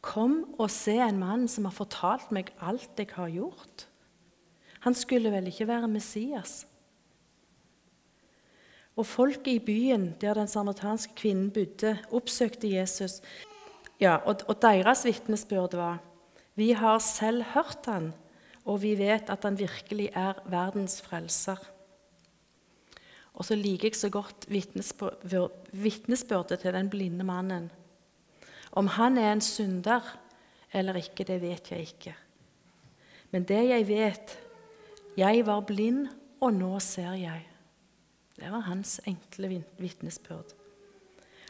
Kom 0.02 0.56
og 0.58 0.72
se 0.74 0.96
en 0.98 1.20
mann 1.22 1.46
som 1.48 1.68
har 1.70 1.76
fortalt 1.76 2.32
meg 2.34 2.50
alt 2.60 2.98
jeg 2.98 3.14
har 3.14 3.30
gjort. 3.30 3.86
Han 4.82 4.98
skulle 4.98 5.30
vel 5.30 5.48
ikke 5.52 5.68
være 5.70 5.88
Messias? 5.88 6.66
Og 8.98 9.06
folket 9.06 9.54
i 9.54 9.64
byen 9.64 10.16
der 10.22 10.36
den 10.36 10.50
samaritanske 10.50 11.14
kvinnen 11.16 11.52
bodde, 11.54 12.00
oppsøkte 12.12 12.68
Jesus. 12.68 13.22
Ja, 14.02 14.18
og, 14.26 14.42
og 14.50 14.58
deres 14.62 15.06
vitnesbyrd 15.06 15.78
var 15.78 16.02
vi 16.60 16.74
har 16.76 17.00
selv 17.00 17.46
hørt 17.54 17.86
han, 17.88 18.12
og 18.66 18.82
vi 18.82 18.96
vet 19.00 19.30
at 19.32 19.46
han 19.48 19.56
virkelig 19.58 20.10
er 20.18 20.42
verdens 20.52 21.00
frelser. 21.02 21.62
Og 23.34 23.46
så 23.46 23.56
liker 23.56 23.88
jeg 23.88 23.96
så 23.96 24.10
godt 24.10 24.48
vitnesbyrdet 25.72 26.60
til 26.60 26.74
den 26.74 26.90
blinde 26.90 27.24
mannen. 27.24 27.72
Om 28.72 28.88
han 28.88 29.18
er 29.18 29.32
en 29.34 29.42
synder 29.42 30.18
eller 30.74 30.96
ikke, 31.00 31.24
det 31.28 31.42
vet 31.42 31.72
jeg 31.72 31.80
ikke. 31.80 32.16
Men 33.32 33.44
det 33.44 33.68
jeg 33.70 33.88
vet 33.88 34.38
Jeg 35.18 35.46
var 35.46 35.60
blind, 35.68 36.08
og 36.40 36.54
nå 36.54 36.80
ser 36.80 37.12
jeg. 37.20 37.48
Det 38.40 38.52
var 38.52 38.60
hans 38.60 39.02
enkle 39.06 39.64
vitnesbyrd. 39.78 40.54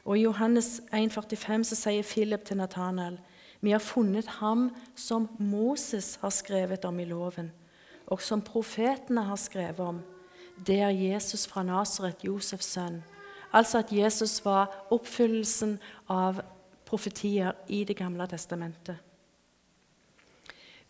Og 0.06 0.18
I 0.18 0.24
Johannes 0.24 0.82
1,45 0.90 1.76
sier 1.78 2.04
Philip 2.04 2.46
til 2.46 2.58
Nathanael.: 2.58 3.20
Vi 3.62 3.72
har 3.72 3.80
funnet 3.80 4.26
ham 4.26 4.72
som 4.96 5.30
Moses 5.40 6.16
har 6.22 6.30
skrevet 6.30 6.86
om 6.86 7.00
i 7.00 7.06
loven, 7.06 7.52
og 8.08 8.22
som 8.22 8.42
profetene 8.42 9.24
har 9.24 9.36
skrevet 9.36 9.80
om. 9.80 10.02
Det 10.62 10.78
er 10.86 10.94
Jesus 10.94 11.48
fra 11.50 11.64
Nasaret, 11.66 12.22
Josefs 12.24 12.74
sønn. 12.76 13.00
Altså 13.52 13.82
at 13.82 13.92
Jesus 13.92 14.38
var 14.46 14.70
oppfyllelsen 14.94 15.80
av 16.10 16.44
profetier 16.86 17.56
i 17.68 17.84
Det 17.88 17.98
gamle 17.98 18.28
testamentet. 18.28 19.00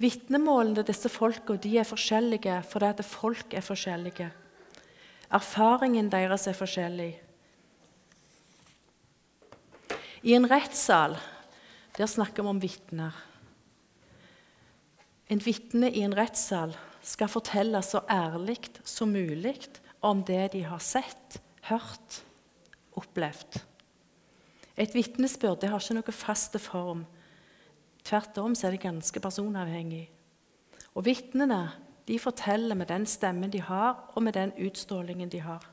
Vitnemålene 0.01 0.83
disse 0.83 1.09
folka 1.13 1.53
er 1.53 1.85
forskjellige 1.85 2.61
fordi 2.67 2.85
at 2.89 3.05
folk 3.05 3.53
er 3.53 3.61
forskjellige. 3.61 4.31
Erfaringen 5.31 6.09
deres 6.11 6.47
er 6.47 6.57
forskjellig. 6.57 7.11
I 10.23 10.33
en 10.33 10.49
rettssal 10.49 11.15
der 11.97 12.07
snakker 12.07 12.43
vi 12.43 12.49
om 12.49 12.61
vitner. 12.61 13.13
En 15.29 15.39
vitne 15.39 15.89
i 15.91 16.01
en 16.01 16.17
rettssal 16.17 16.75
skal 17.01 17.31
fortelle 17.31 17.81
så 17.85 18.03
ærlig 18.09 18.59
som 18.85 19.11
mulig 19.13 19.57
om 20.01 20.23
det 20.25 20.53
de 20.53 20.63
har 20.65 20.81
sett, 20.81 21.41
hørt, 21.69 22.21
opplevd. 22.97 23.61
Et 24.77 24.93
vitnesbyrd 24.95 25.63
har 25.67 25.81
ikke 25.81 25.97
noe 25.97 26.15
faste 26.15 26.59
form. 26.61 27.05
Tvert 28.03 28.37
om 28.41 28.55
er 28.55 28.73
det 28.73 28.81
ganske 28.81 29.21
personavhengig. 29.21 30.09
Og 30.95 31.05
Vitnene 31.05 31.69
forteller 32.19 32.75
med 32.75 32.89
den 32.89 33.05
stemmen 33.05 33.51
de 33.51 33.61
har, 33.61 34.11
og 34.15 34.23
med 34.23 34.33
den 34.33 34.51
utstrålingen 34.59 35.29
de 35.29 35.39
har. 35.39 35.63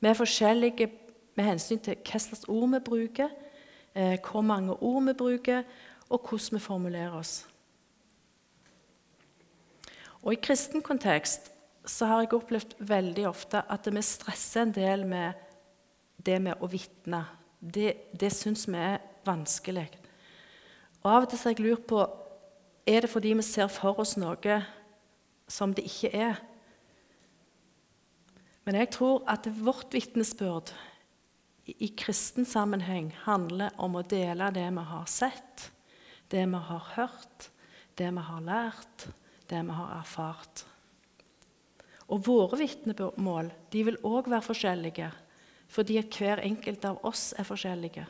Vi 0.00 0.08
er 0.08 0.14
forskjellige 0.14 0.88
med 1.36 1.44
hensyn 1.44 1.78
til 1.78 1.96
hva 2.02 2.18
slags 2.18 2.48
ord 2.48 2.70
vi 2.72 2.80
bruker, 2.80 3.28
eh, 3.94 4.18
hvor 4.18 4.40
mange 4.42 4.72
ord 4.72 5.04
vi 5.04 5.12
bruker, 5.12 5.62
og 6.10 6.20
hvordan 6.28 6.58
vi 6.58 6.58
formulerer 6.58 7.12
oss. 7.12 7.46
Og 10.24 10.32
I 10.32 10.40
kristen 10.40 10.82
kontekst 10.84 11.50
så 11.84 12.08
har 12.08 12.22
jeg 12.24 12.32
opplevd 12.32 12.78
veldig 12.80 13.26
ofte 13.28 13.60
at 13.68 13.88
vi 13.92 14.02
stresser 14.04 14.64
en 14.64 14.72
del 14.72 15.04
med 15.08 15.36
det 16.24 16.38
med 16.40 16.62
å 16.64 16.68
vitne. 16.72 17.20
Det, 17.60 18.10
det 18.16 18.30
syns 18.32 18.64
vi 18.68 18.80
er 18.80 19.02
vanskelig. 19.26 19.84
Og 21.02 21.10
Av 21.10 21.26
og 21.26 21.28
til 21.28 21.42
har 21.42 21.52
jeg 21.52 21.64
lurt 21.66 21.84
på 21.90 22.00
er 22.88 23.04
det 23.04 23.12
fordi 23.12 23.34
vi 23.36 23.44
ser 23.44 23.68
for 23.72 24.00
oss 24.00 24.16
noe 24.20 24.58
som 25.48 25.74
det 25.76 25.84
ikke 25.88 26.10
er. 26.16 26.40
Men 28.64 28.80
jeg 28.80 28.94
tror 28.96 29.24
at 29.28 29.48
vårt 29.60 29.92
vitnesbyrd 29.92 30.72
i 31.68 31.90
kristen 31.96 32.48
sammenheng 32.48 33.10
handler 33.24 33.76
om 33.80 33.96
å 33.96 34.04
dele 34.08 34.48
det 34.56 34.66
vi 34.72 34.86
har 34.88 35.04
sett, 35.08 35.68
det 36.32 36.44
vi 36.48 36.62
har 36.68 36.88
hørt, 36.96 37.50
det 38.00 38.08
vi 38.08 38.24
har 38.24 38.44
lært, 38.44 39.06
det 39.50 39.60
vi 39.66 39.76
har 39.76 39.98
erfart. 39.98 40.64
Og 42.12 42.20
våre 42.26 42.58
vitnemål 42.60 43.50
vil 43.72 44.00
òg 44.04 44.28
være 44.28 44.44
forskjellige, 44.44 45.10
fordi 45.72 46.00
hver 46.02 46.44
enkelt 46.44 46.84
av 46.84 47.00
oss 47.08 47.32
er 47.38 47.48
forskjellige. 47.48 48.04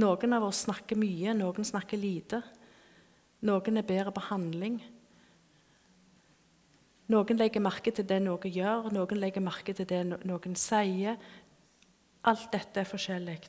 Noen 0.00 0.32
av 0.32 0.46
oss 0.46 0.64
snakker 0.66 0.96
mye, 0.96 1.34
noen 1.36 1.66
snakker 1.68 2.00
lite. 2.00 2.40
Noen 3.44 3.80
er 3.80 3.88
bedre 3.88 4.12
på 4.14 4.24
handling. 4.30 4.78
Noen 7.12 7.40
legger 7.40 7.64
merke 7.64 7.92
til 7.92 8.06
det 8.08 8.20
noen 8.22 8.54
gjør, 8.54 8.88
noen 8.94 9.20
legger 9.20 9.44
merke 9.44 9.74
til 9.76 9.88
det 9.88 10.04
noen 10.06 10.56
sier. 10.56 11.18
Alt 12.22 12.48
dette 12.54 12.80
er 12.80 12.88
forskjellig. 12.88 13.40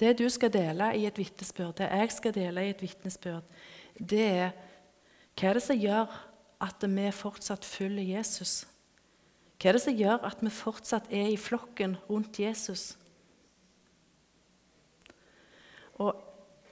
Det 0.00 0.14
du 0.16 0.26
skal 0.32 0.52
dele 0.52 0.92
i 0.96 1.06
et 1.08 1.18
vitnesbyrd, 1.18 1.80
det 1.80 1.88
jeg 1.90 2.12
skal 2.14 2.32
dele 2.36 2.64
i 2.64 2.72
et 2.72 2.82
vitnesbyrd, 2.82 3.44
det 4.00 4.26
er 4.26 4.50
hva 5.36 5.50
er 5.50 5.56
det 5.56 5.64
som 5.64 5.78
gjør 5.78 6.16
at 6.60 6.84
vi 6.84 7.06
fortsatt 7.16 7.64
følger 7.64 8.16
Jesus? 8.16 8.64
Hva 9.60 9.70
er 9.70 9.76
det 9.76 9.84
som 9.84 9.96
gjør 9.96 10.26
at 10.28 10.42
vi 10.44 10.50
fortsatt 10.52 11.12
er 11.12 11.30
i 11.32 11.38
flokken 11.40 11.96
rundt 12.08 12.40
Jesus? 12.40 12.90
Og 16.00 16.16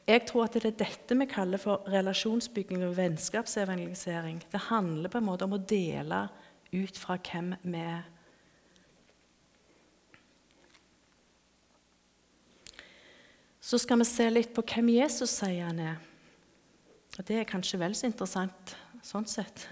jeg 0.08 0.24
tror 0.28 0.46
at 0.46 0.56
det 0.56 0.64
er 0.64 0.76
dette 0.80 1.16
vi 1.20 1.28
kaller 1.28 1.60
for 1.60 1.84
relasjonsbygging 1.92 2.84
og 2.86 2.96
vennskapsevangelisering. 2.96 4.40
Det 4.52 4.68
handler 4.70 5.12
på 5.12 5.20
en 5.20 5.28
måte 5.28 5.44
om 5.44 5.56
å 5.56 5.60
dele 5.60 6.26
ut 6.72 7.00
fra 7.00 7.18
hvem 7.20 7.52
vi 7.64 7.82
er. 7.82 8.06
Så 13.60 13.76
skal 13.80 14.00
vi 14.00 14.08
se 14.08 14.28
litt 14.32 14.54
på 14.56 14.64
hvem 14.64 14.94
Jesus 14.96 15.34
sier 15.42 15.68
han 15.68 15.80
er. 15.84 16.07
Og 17.18 17.28
Det 17.28 17.36
er 17.36 17.44
kanskje 17.44 17.78
vel 17.80 17.94
så 17.98 18.06
interessant 18.06 18.76
sånn 19.02 19.26
sett. 19.26 19.66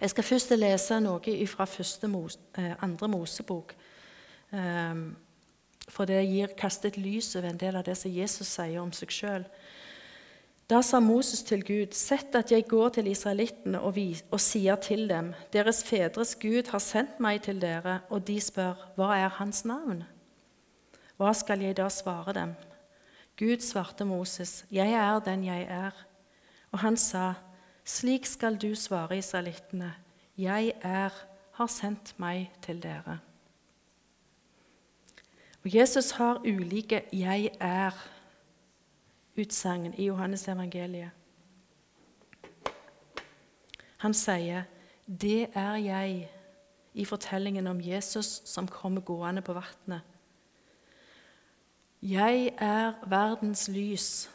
Jeg 0.00 0.12
skal 0.12 0.24
først 0.28 0.52
lese 0.54 1.00
noe 1.00 1.46
fra 1.48 1.64
første, 1.64 2.06
eh, 2.58 2.74
andre 2.82 3.08
Mosebok. 3.08 3.74
Ehm, 4.52 5.16
for 5.88 6.04
det 6.04 6.26
gir 6.28 6.54
kastet 6.56 6.96
lys 6.96 7.34
over 7.36 7.48
en 7.48 7.56
del 7.56 7.76
av 7.76 7.84
det 7.84 7.96
som 7.96 8.10
Jesus 8.10 8.46
sier 8.46 8.80
om 8.80 8.92
seg 8.92 9.08
sjøl. 9.08 9.46
Da 10.68 10.80
sa 10.82 11.00
Moses 11.00 11.42
til 11.42 11.62
Gud.: 11.64 11.94
Sett 11.94 12.34
at 12.34 12.50
jeg 12.50 12.68
går 12.68 12.88
til 12.88 13.06
israelittene 13.06 13.80
og, 13.80 13.98
og, 14.30 14.40
sier 14.40 14.76
til 14.76 15.08
dem:" 15.08 15.34
Deres 15.52 15.82
fedres 15.84 16.34
Gud 16.34 16.70
har 16.70 16.78
sendt 16.78 17.20
meg 17.20 17.42
til 17.42 17.60
dere, 17.60 18.00
og 18.10 18.26
de 18.26 18.40
spør:" 18.40 18.74
Hva 18.96 19.14
er 19.16 19.28
hans 19.28 19.64
navn? 19.64 20.04
Hva 21.16 21.32
skal 21.32 21.62
jeg 21.64 21.76
da 21.76 21.88
svare 21.88 22.32
dem? 22.32 22.54
Gud 23.38 23.60
svarte 23.60 24.04
Moses:" 24.04 24.64
Jeg 24.70 24.92
er 24.92 25.20
den 25.20 25.44
jeg 25.44 25.62
er. 25.62 25.90
Og 26.72 26.78
han 26.78 26.96
sa:" 26.96 27.32
Slik 27.84 28.26
skal 28.26 28.56
du 28.56 28.74
svare 28.74 29.18
israelittene:" 29.18 29.94
Jeg 30.38 30.72
er, 30.82 31.10
har 31.52 31.66
sendt 31.66 32.14
meg 32.18 32.50
til 32.62 32.82
dere. 32.82 33.18
Og 35.64 35.74
Jesus 35.74 36.10
har 36.10 36.40
ulike 36.44 37.02
'jeg 37.12 37.50
er'-utsagn 37.60 40.00
i 40.00 40.06
Johannes 40.06 40.48
evangeliet. 40.48 41.10
Han 43.98 44.14
sier 44.14 44.62
'Det 45.06 45.50
er 45.54 45.74
jeg' 45.74 46.28
i 46.94 47.04
fortellingen 47.04 47.66
om 47.66 47.80
Jesus 47.80 48.42
som 48.44 48.68
kommer 48.68 49.00
gående 49.00 49.42
på 49.42 49.52
vannet. 49.52 50.00
Jeg 52.06 52.52
er 52.58 52.92
verdens 53.10 53.68
lys. 53.68 54.30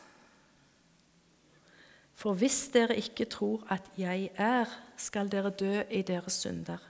For 2.14 2.36
hvis 2.36 2.68
dere 2.74 2.98
ikke 3.00 3.26
tror 3.32 3.64
at 3.72 3.86
jeg 3.98 4.30
er, 4.36 4.68
skal 4.98 5.32
dere 5.32 5.50
dø 5.50 5.82
i 5.90 6.02
deres 6.02 6.34
synder. 6.44 6.82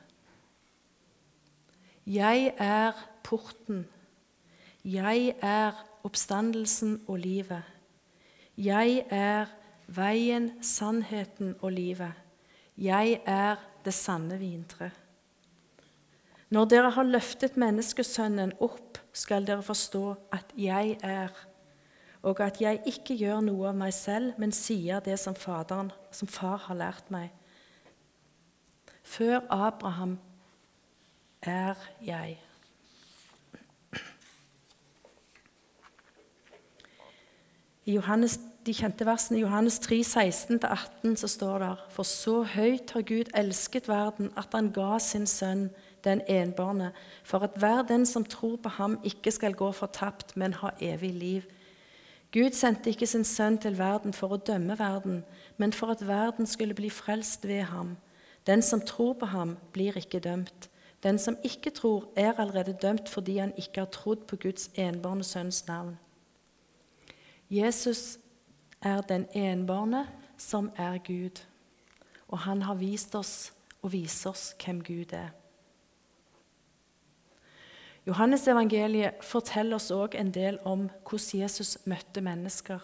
Jeg 2.07 2.53
er 2.57 2.97
porten. 3.23 3.85
Jeg 4.85 5.35
er 5.41 5.85
oppstandelsen 6.03 7.03
og 7.07 7.19
livet. 7.19 7.63
Jeg 8.57 9.05
er 9.09 9.45
veien, 9.87 10.63
sannheten 10.63 11.55
og 11.61 11.71
livet. 11.71 12.13
Jeg 12.77 13.21
er 13.25 13.55
det 13.85 13.93
sanne 13.93 14.39
vintre. 14.39 14.89
Når 16.51 16.65
dere 16.67 16.89
har 16.91 17.07
løftet 17.07 17.55
menneskesønnen 17.59 18.51
opp, 18.59 18.99
skal 19.15 19.45
dere 19.47 19.63
forstå 19.63 20.03
at 20.35 20.49
jeg 20.59 20.97
er, 21.03 21.31
og 22.27 22.41
at 22.43 22.59
jeg 22.59 22.81
ikke 22.91 23.15
gjør 23.15 23.39
noe 23.45 23.69
av 23.69 23.77
meg 23.79 23.93
selv, 23.95 24.33
men 24.39 24.51
sier 24.55 24.99
det 25.03 25.15
som, 25.19 25.35
faderen, 25.35 25.93
som 26.11 26.27
far 26.27 26.59
har 26.67 26.75
lært 26.75 27.07
meg. 27.11 27.31
Før 29.01 29.39
Abraham 29.47 30.17
er 31.41 31.79
jeg. 32.03 32.35
I 37.87 37.95
Johannes, 37.95 38.35
de 38.65 38.75
kjente 38.75 39.07
versene 39.07 39.39
i 39.39 39.45
Johannes 39.45 39.79
3, 39.81 40.01
16-18 40.03 41.15
så 41.17 41.31
står 41.31 41.63
det 41.63 41.71
For 41.95 42.05
så 42.05 42.35
høyt 42.43 42.91
har 42.93 43.07
Gud 43.07 43.31
elsket 43.33 43.87
verden 43.89 44.29
at 44.37 44.51
han 44.53 44.69
ga 44.75 44.99
sin 45.01 45.25
sønn 45.25 45.69
den 46.03 46.21
enbårne, 46.27 46.91
for 47.23 47.39
at 47.39 47.57
hver 47.57 47.81
den 47.81 48.05
som 48.05 48.25
tror 48.25 48.55
på 48.55 48.69
ham, 48.69 48.99
ikke 49.03 49.31
skal 49.31 49.53
gå 49.53 49.71
fortapt, 49.71 50.37
men 50.37 50.53
ha 50.53 50.69
evig 50.79 51.13
liv. 51.13 51.41
Gud 52.31 52.51
sendte 52.51 52.89
ikke 52.89 53.07
sin 53.07 53.23
sønn 53.23 53.57
til 53.59 53.77
verden 53.77 54.13
for 54.13 54.31
å 54.31 54.39
dømme 54.39 54.77
verden, 54.79 55.23
men 55.57 55.73
for 55.73 55.91
at 55.91 56.07
verden 56.07 56.47
skulle 56.47 56.73
bli 56.73 56.89
frelst 56.89 57.47
ved 57.47 57.63
ham. 57.67 57.97
Den 58.47 58.61
som 58.61 58.81
tror 58.81 59.13
på 59.13 59.25
ham, 59.25 59.57
blir 59.73 59.97
ikke 59.97 60.19
dømt. 60.19 60.69
Den 61.03 61.19
som 61.19 61.37
ikke 61.43 61.69
tror, 61.69 62.07
er 62.15 62.33
allerede 62.39 62.77
dømt 62.81 63.09
fordi 63.09 63.37
han 63.37 63.53
ikke 63.57 63.83
har 63.83 63.91
trodd 63.91 64.27
på 64.27 64.35
Guds 64.35 64.69
enbårne 64.75 65.23
sønns 65.23 65.67
navn. 65.67 65.97
Jesus 67.49 68.17
er 68.81 69.01
den 69.01 69.25
enbårne 69.35 70.07
som 70.37 70.71
er 70.77 70.97
Gud, 70.97 71.43
og 72.27 72.39
han 72.39 72.61
har 72.61 72.75
vist 72.79 73.15
oss 73.15 73.51
og 73.81 73.91
viser 73.91 74.29
oss 74.29 74.55
hvem 74.63 74.83
Gud 74.83 75.13
er. 75.13 75.33
Johannes 78.05 78.47
evangeliet 78.49 79.21
forteller 79.21 79.77
oss 79.77 79.91
òg 79.93 80.15
en 80.17 80.31
del 80.33 80.57
om 80.65 80.87
hvordan 81.05 81.41
Jesus 81.43 81.77
møtte 81.85 82.23
mennesker. 82.25 82.81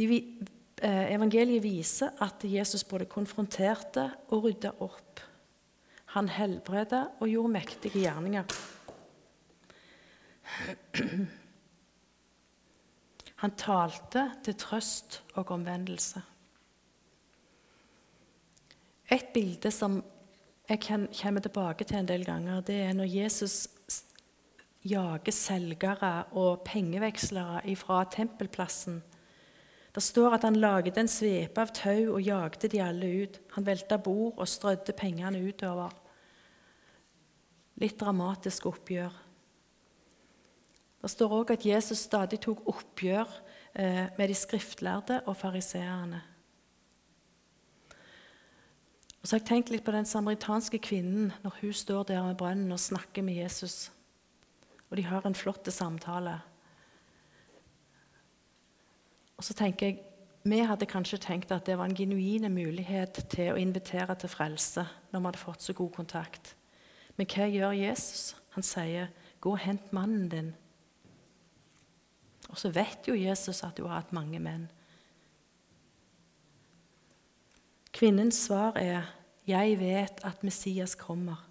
Eh, 0.00 1.06
evangeliet 1.12 1.62
viser 1.64 2.12
at 2.24 2.44
Jesus 2.44 2.84
både 2.88 3.08
konfronterte 3.08 4.10
og 4.28 4.44
rydda 4.44 4.74
opp. 4.80 5.20
Han 6.16 6.28
helbreda 6.32 7.06
og 7.20 7.28
gjorde 7.28 7.52
mektige 7.52 8.00
gjerninger. 8.02 8.44
Han 13.40 13.56
talte 13.56 14.26
til 14.44 14.56
trøst 14.60 15.22
og 15.40 15.52
omvendelse. 15.54 16.20
Et 19.10 19.30
bilde 19.34 19.70
som 19.72 20.02
jeg 20.70 21.10
kommer 21.22 21.42
tilbake 21.42 21.84
til 21.84 21.98
en 21.98 22.08
del 22.08 22.24
ganger, 22.24 22.60
det 22.62 22.76
er 22.84 22.92
når 22.94 23.08
Jesus 23.10 23.66
jager 24.86 25.34
selgere 25.34 26.12
og 26.38 26.62
pengevekslere 26.64 27.74
fra 27.76 28.04
tempelplassen. 28.10 29.00
Det 29.90 30.02
står 30.02 30.36
at 30.36 30.46
han 30.46 30.60
laget 30.62 30.98
en 31.00 31.10
svepe 31.10 31.58
av 31.60 31.72
tau 31.74 32.14
og 32.14 32.22
jagde 32.22 32.70
de 32.70 32.82
alle 32.82 33.08
ut. 33.24 33.40
Han 33.56 33.66
velta 33.66 33.98
bord 33.98 34.38
og 34.38 34.48
strødde 34.48 34.94
pengene 34.94 35.42
utover. 35.42 35.90
Litt 37.82 37.98
dramatisk 37.98 38.68
oppgjør. 38.70 39.10
Det 41.00 41.10
står 41.10 41.34
òg 41.34 41.54
at 41.56 41.66
Jesus 41.66 42.04
stadig 42.06 42.38
tok 42.44 42.62
oppgjør 42.68 43.26
eh, 43.74 44.06
med 44.14 44.28
de 44.28 44.36
skriftlærde 44.36 45.22
og 45.26 45.36
fariseerne. 45.40 46.20
Og 49.20 49.28
så 49.28 49.36
har 49.36 49.42
jeg 49.42 49.48
tenkt 49.50 49.70
litt 49.70 49.84
på 49.84 49.92
den 49.92 50.08
samaritanske 50.08 50.80
kvinnen 50.80 51.32
når 51.44 51.58
hun 51.60 51.72
står 51.76 52.06
der 52.08 52.22
ved 52.24 52.38
brønnen 52.40 52.72
og 52.72 52.80
snakker 52.80 53.22
med 53.22 53.36
Jesus. 53.42 53.90
Og 54.88 54.96
de 54.96 55.04
har 55.04 55.26
en 55.26 55.36
flott 55.36 55.68
samtale. 55.72 56.38
Og 59.36 59.44
så 59.44 59.54
tenker 59.56 59.86
jeg 59.86 60.00
vi 60.42 60.62
hadde 60.64 60.88
kanskje 60.88 61.18
tenkt 61.20 61.50
at 61.52 61.66
det 61.68 61.76
var 61.76 61.90
en 61.90 61.96
genuin 61.96 62.46
mulighet 62.48 63.18
til 63.28 63.52
å 63.52 63.58
invitere 63.60 64.14
til 64.16 64.32
frelse 64.32 64.86
når 65.10 65.20
vi 65.20 65.28
hadde 65.28 65.42
fått 65.42 65.66
så 65.66 65.74
god 65.76 65.92
kontakt. 65.98 66.54
Men 67.18 67.28
hva 67.28 67.44
gjør 67.44 67.76
Jesus? 67.76 68.36
Han 68.56 68.64
sier, 68.64 69.10
'Gå 69.40 69.50
og 69.52 69.58
hent 69.58 69.92
mannen 69.92 70.28
din'. 70.32 70.52
Og 72.48 72.58
så 72.58 72.70
vet 72.70 73.08
jo 73.08 73.14
Jesus 73.14 73.62
at 73.62 73.78
hun 73.78 73.88
har 73.88 74.00
hatt 74.00 74.12
mange 74.12 74.38
menn. 74.38 74.70
Kvinnens 77.92 78.34
svar 78.34 78.76
er 78.76 79.02
'Jeg 79.46 79.78
vet 79.78 80.20
at 80.24 80.44
Messias 80.44 80.94
kommer'. 80.94 81.46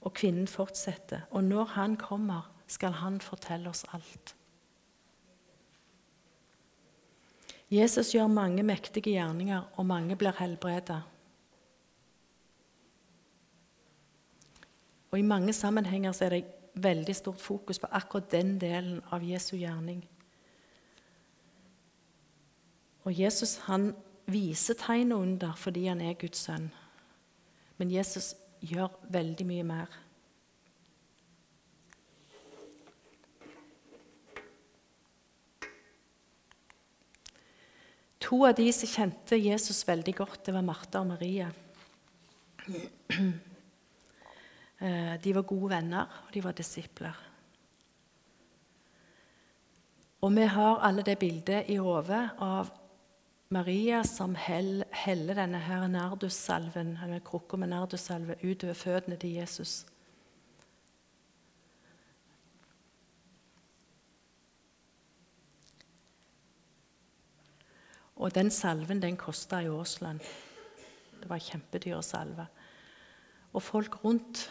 Og 0.00 0.14
kvinnen 0.14 0.48
fortsetter. 0.48 1.20
Og 1.30 1.44
når 1.44 1.64
han 1.64 1.96
kommer, 1.96 2.52
skal 2.66 2.92
han 2.92 3.20
fortelle 3.20 3.68
oss 3.68 3.84
alt. 3.92 4.36
Jesus 7.70 8.14
gjør 8.14 8.26
mange 8.26 8.62
mektige 8.62 9.10
gjerninger, 9.10 9.62
og 9.76 9.86
mange 9.86 10.16
blir 10.16 10.32
helbredet. 10.38 11.02
Og 15.10 15.18
I 15.18 15.22
mange 15.22 15.52
sammenhenger 15.52 16.22
er 16.22 16.28
det 16.28 16.44
veldig 16.74 17.16
stort 17.16 17.40
fokus 17.40 17.78
på 17.78 17.86
akkurat 17.90 18.32
den 18.32 18.58
delen 18.60 19.02
av 19.12 19.24
Jesu 19.24 19.56
gjerning. 19.56 20.08
Og 23.04 23.20
Jesus 23.20 23.56
han 23.66 23.94
viser 24.28 24.76
tegn 24.78 25.14
og 25.16 25.24
under 25.24 25.56
fordi 25.56 25.86
han 25.88 26.02
er 26.04 26.18
Guds 26.20 26.44
sønn. 26.46 26.68
Men 27.78 27.92
Jesus 27.92 28.34
gjør 28.60 28.92
veldig 29.12 29.46
mye 29.48 29.66
mer. 29.66 29.96
To 38.28 38.42
av 38.44 38.58
de 38.58 38.66
som 38.76 38.90
kjente 38.90 39.38
Jesus 39.40 39.86
veldig 39.88 40.12
godt, 40.18 40.42
det 40.44 40.52
var 40.52 40.66
Martha 40.66 41.00
og 41.00 41.14
Maria. 41.14 41.48
Eh, 44.78 45.14
de 45.18 45.32
var 45.34 45.42
gode 45.42 45.72
venner, 45.72 46.06
og 46.22 46.28
de 46.30 46.38
var 46.44 46.54
disipler. 46.54 47.16
Og 50.22 50.30
vi 50.36 50.44
har 50.46 50.84
alle 50.86 51.02
det 51.02 51.16
bildet 51.18 51.66
i 51.74 51.80
hodet 51.82 52.20
av 52.38 52.70
Maria 53.50 54.02
som 54.04 54.34
heller 54.36 55.38
denne 55.38 55.58
her 55.64 55.86
nardussalven, 55.88 56.98
eller 57.00 57.22
krukka 57.24 57.56
med 57.56 57.70
nardussalve 57.72 58.34
utover 58.44 58.76
føttene 58.76 59.16
til 59.16 59.38
Jesus. 59.38 59.86
Og 68.18 68.34
den 68.34 68.50
salven 68.50 69.00
den 69.00 69.16
kosta 69.16 69.62
i 69.64 69.70
Åsland. 69.72 70.20
Det 71.22 71.30
var 71.30 71.40
kjempedyre 71.40 72.02
salve. 72.02 72.44
Og 73.52 73.62
folk 73.62 73.96
rundt 74.04 74.42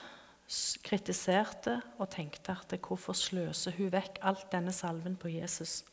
kritiserte 0.82 1.76
og 2.00 2.10
tenkte 2.10 2.56
at 2.56 2.74
hvorfor 2.82 3.14
sløser 3.14 3.78
hun 3.78 3.92
vekk 3.94 4.18
alt 4.26 4.50
denne 4.52 4.74
salven 4.74 5.20
på 5.20 5.30
Jesus? 5.36 5.84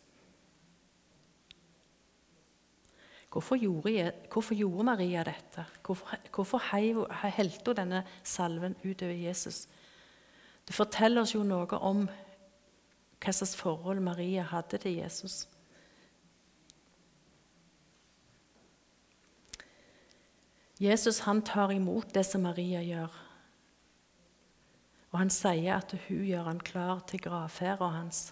Hvorfor 3.34 3.58
gjorde, 3.58 4.12
hvorfor 4.30 4.54
gjorde 4.54 4.84
Maria 4.86 5.24
dette? 5.26 5.64
Hvorfor, 5.82 6.18
hvorfor 6.30 6.60
helte 7.34 7.66
hun 7.66 7.76
denne 7.80 8.04
salven 8.22 8.76
utover 8.84 9.16
Jesus? 9.18 9.64
Det 10.62 10.74
forteller 10.74 11.24
oss 11.24 11.34
jo 11.34 11.42
noe 11.42 11.80
om 11.82 12.04
hva 13.24 13.34
slags 13.34 13.56
forhold 13.58 13.98
Maria 14.06 14.44
hadde 14.46 14.78
til 14.78 15.00
Jesus. 15.00 15.48
Jesus 20.78 21.24
han 21.26 21.42
tar 21.42 21.74
imot 21.74 22.14
det 22.14 22.22
som 22.28 22.46
Maria 22.46 22.84
gjør. 22.86 23.18
Og 25.10 25.18
han 25.24 25.34
sier 25.34 25.80
at 25.80 25.98
hun 26.06 26.22
gjør 26.22 26.52
han 26.52 26.62
klar 26.62 27.02
til 27.10 27.26
gravferda 27.26 27.90
hans. 27.98 28.28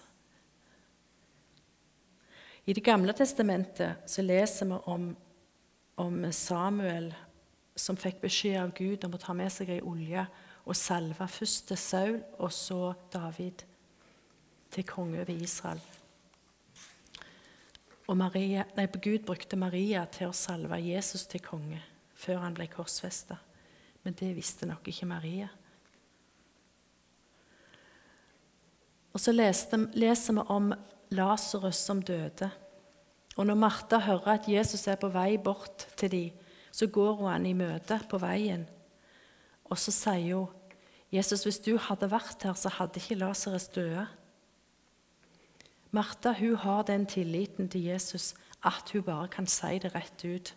I 2.65 2.73
Det 2.73 2.83
gamle 2.83 3.13
testamentet 3.13 4.09
så 4.09 4.23
leser 4.23 4.65
vi 4.65 4.77
om, 4.85 5.09
om, 5.95 6.31
Samuel 6.31 7.09
som 7.75 7.97
fikk 7.99 8.21
beskjed 8.21 8.61
av 8.61 8.71
Gud 8.77 9.03
om 9.03 9.17
å 9.17 9.19
ta 9.19 9.33
med 9.35 9.51
seg 9.51 9.73
ei 9.73 9.81
olje 9.81 10.23
og 10.63 10.77
salve 10.77 11.27
først 11.27 11.67
til 11.67 11.79
Saul 11.81 12.21
og 12.37 12.53
så 12.55 12.93
David 13.11 13.65
til 14.71 14.87
konge 14.87 15.19
over 15.25 15.33
Israel. 15.35 15.81
Og 18.07 18.15
Maria, 18.17 18.63
nei, 18.77 18.87
Gud 18.87 19.25
brukte 19.27 19.59
Maria 19.59 20.05
til 20.11 20.29
å 20.29 20.35
salve 20.37 20.79
Jesus 20.79 21.27
til 21.27 21.43
konge 21.43 21.81
før 22.15 22.45
han 22.45 22.55
ble 22.55 22.69
korsfesta. 22.71 23.35
Men 24.03 24.15
det 24.19 24.31
visste 24.37 24.67
nok 24.67 24.87
ikke 24.87 25.07
Maria. 25.07 25.49
Og 29.13 29.19
så 29.21 29.35
leste, 29.35 29.77
leser 29.99 30.39
vi 30.39 30.47
om 30.51 30.71
Lasarus 31.13 31.79
som 31.79 32.01
døde. 32.01 32.49
Og 33.37 33.47
når 33.47 33.57
Martha 33.57 33.99
hører 34.03 34.35
at 34.35 34.49
Jesus 34.49 34.87
er 34.87 34.99
på 35.01 35.09
vei 35.13 35.37
bort 35.37 35.87
til 35.97 36.11
dem, 36.11 36.41
så 36.73 36.87
går 36.87 37.13
hun 37.19 37.31
han 37.31 37.45
i 37.45 37.53
møte 37.53 37.99
på 38.09 38.17
veien. 38.21 38.65
Og 39.65 39.77
så 39.77 39.91
sier 39.91 40.35
hun, 40.35 40.49
'Jesus, 41.11 41.43
hvis 41.43 41.59
du 41.59 41.77
hadde 41.77 42.09
vært 42.09 42.43
her, 42.43 42.53
så 42.53 42.69
hadde 42.69 42.99
ikke 42.99 43.15
Lasarus 43.15 43.67
døde.' 43.67 44.07
Martha 45.91 46.33
hun 46.33 46.55
har 46.55 46.81
den 46.83 47.05
tilliten 47.05 47.69
til 47.69 47.83
Jesus 47.83 48.33
at 48.65 48.89
hun 48.93 49.03
bare 49.03 49.27
kan 49.27 49.47
si 49.47 49.77
det 49.79 49.93
rett 49.95 50.25
ut. 50.25 50.55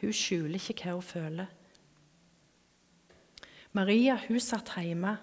Hun 0.00 0.12
skjuler 0.12 0.54
ikke 0.56 0.84
hva 0.84 0.94
hun 0.94 1.02
føler. 1.02 1.46
Maria 3.72 4.16
hun 4.28 4.40
satt 4.40 4.72
hjemme 4.80 5.18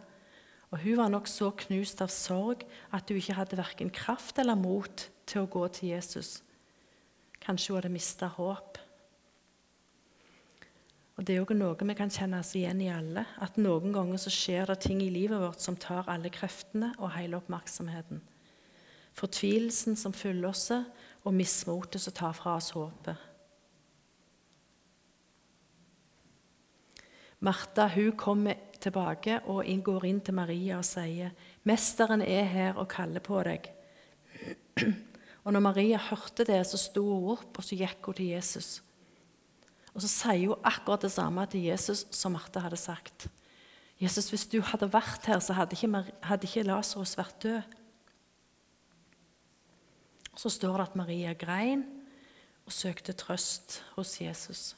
og 0.74 0.80
Hun 0.82 0.98
var 0.98 1.12
nok 1.14 1.28
så 1.30 1.52
knust 1.54 2.02
av 2.02 2.10
sorg 2.10 2.64
at 2.90 3.10
hun 3.10 3.20
ikke 3.20 3.36
hadde 3.38 3.60
verken 3.60 3.92
kraft 3.94 4.40
eller 4.42 4.58
mot 4.58 5.04
til 5.30 5.44
å 5.44 5.50
gå 5.52 5.68
til 5.76 5.92
Jesus. 5.94 6.40
Kanskje 7.44 7.70
hun 7.70 7.78
hadde 7.78 7.92
mista 7.94 8.32
håp. 8.34 8.80
Og 11.14 11.22
Det 11.28 11.36
er 11.36 11.44
jo 11.44 11.58
noe 11.60 11.78
vi 11.78 11.94
kan 11.94 12.10
kjenne 12.10 12.40
oss 12.42 12.56
igjen 12.58 12.82
i 12.82 12.90
alle. 12.90 13.22
At 13.38 13.60
Noen 13.62 13.94
ganger 13.94 14.18
så 14.18 14.34
skjer 14.34 14.66
det 14.72 14.80
ting 14.88 15.04
i 15.06 15.12
livet 15.14 15.38
vårt 15.38 15.62
som 15.62 15.78
tar 15.78 16.10
alle 16.10 16.34
kreftene 16.34 16.90
og 16.98 17.14
hele 17.14 17.38
oppmerksomheten. 17.38 18.24
Fortvilelsen 19.14 19.94
som 19.96 20.14
fyller 20.14 20.50
oss, 20.50 20.72
og 21.24 21.38
mismotet 21.38 22.02
som 22.02 22.18
tar 22.18 22.34
fra 22.34 22.58
oss 22.58 22.74
håpet. 22.74 23.30
Martha 27.44 27.86
hun 27.94 28.16
kommer 28.18 28.58
tilbake 28.84 29.40
og 29.50 29.66
går 29.84 30.06
inn 30.06 30.20
til 30.22 30.34
Maria 30.34 30.78
og 30.78 30.86
sier, 30.86 31.32
'Mesteren 31.64 32.22
er 32.22 32.44
her 32.44 32.74
og 32.74 32.88
kaller 32.88 33.20
på 33.20 33.44
deg.' 33.44 33.72
Og 35.44 35.54
når 35.54 35.60
Maria 35.60 35.98
hørte 35.98 36.44
det, 36.44 36.66
så 36.68 36.78
sto 36.78 37.04
hun 37.04 37.32
opp 37.32 37.58
og 37.58 37.64
så 37.64 37.76
gikk 37.76 38.06
hun 38.06 38.14
til 38.14 38.26
Jesus. 38.26 38.82
Og 39.94 40.02
Så 40.02 40.08
sier 40.08 40.48
hun 40.48 40.64
akkurat 40.64 41.02
det 41.02 41.12
samme 41.12 41.46
til 41.46 41.62
Jesus 41.62 42.06
som 42.12 42.32
Martha 42.32 42.60
hadde 42.60 42.78
sagt. 42.78 43.28
'Jesus, 44.00 44.30
hvis 44.30 44.48
du 44.48 44.62
hadde 44.62 44.94
vært 44.94 45.26
her, 45.26 45.40
så 45.40 45.54
hadde 45.54 45.76
ikke, 45.76 46.12
hadde 46.24 46.64
Lasarus 46.64 47.18
vært 47.18 47.44
død.' 47.44 47.62
Så 50.36 50.50
står 50.50 50.78
det 50.78 50.88
at 50.88 50.96
Maria 50.96 51.34
grein 51.34 51.86
og 52.66 52.72
søkte 52.72 53.14
trøst 53.14 53.84
hos 53.96 54.22
Jesus. 54.22 54.76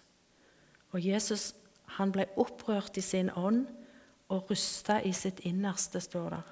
Og 0.91 1.05
Jesus 1.05 1.53
han 1.85 2.11
ble 2.11 2.25
opprørt 2.37 2.97
i 2.97 3.01
sin 3.01 3.29
ånd 3.35 3.67
og 4.35 4.51
rusta 4.51 4.99
i 5.01 5.13
sitt 5.15 5.41
innerste, 5.47 6.01
står 6.03 6.35
der. 6.35 6.51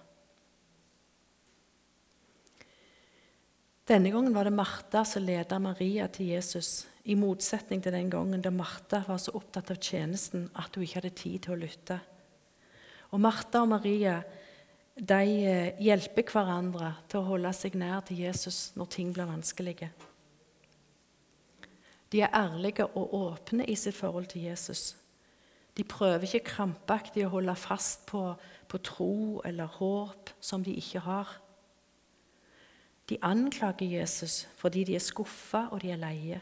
Denne 3.83 4.13
gangen 4.13 4.35
var 4.35 4.47
det 4.47 4.55
Martha 4.55 5.03
som 5.03 5.25
ledet 5.27 5.59
Maria 5.61 6.07
til 6.07 6.31
Jesus, 6.31 6.85
i 7.03 7.17
motsetning 7.19 7.81
til 7.83 7.91
den 7.91 8.07
gangen 8.09 8.41
da 8.41 8.51
Martha 8.53 9.01
var 9.03 9.19
så 9.19 9.33
opptatt 9.35 9.73
av 9.73 9.81
tjenesten 9.83 10.47
at 10.55 10.71
hun 10.75 10.85
ikke 10.85 11.01
hadde 11.01 11.17
tid 11.19 11.43
til 11.43 11.55
å 11.55 11.59
lytte. 11.59 11.97
Og 13.11 13.19
Martha 13.19 13.59
og 13.59 13.73
Maria 13.73 14.21
de 14.95 15.19
eh, 15.43 15.81
hjelper 15.81 16.29
hverandre 16.31 16.93
til 17.09 17.19
å 17.19 17.27
holde 17.33 17.51
seg 17.57 17.75
nær 17.81 18.05
til 18.07 18.23
Jesus 18.23 18.71
når 18.77 18.91
ting 18.93 19.11
blir 19.13 19.27
vanskelige. 19.27 19.89
De 22.13 22.21
er 22.21 22.35
ærlige 22.37 22.85
og 22.93 23.13
åpne 23.17 23.65
i 23.65 23.75
sitt 23.75 23.97
forhold 23.97 24.29
til 24.31 24.45
Jesus. 24.45 24.93
De 25.77 25.83
prøver 25.83 26.27
ikke 26.27 26.51
krampaktig 26.51 27.25
å 27.25 27.31
holde 27.33 27.55
fast 27.57 28.05
på, 28.09 28.27
på 28.69 28.79
tro 28.85 29.41
eller 29.45 29.71
håp 29.79 30.29
som 30.41 30.63
de 30.63 30.75
ikke 30.77 31.01
har. 31.05 31.31
De 33.09 33.17
anklager 33.25 33.99
Jesus 33.99 34.43
fordi 34.59 34.83
de 34.87 34.95
er 34.95 35.03
skuffa 35.03 35.67
og 35.71 35.81
de 35.81 35.91
er 35.91 36.01
leie. 36.01 36.41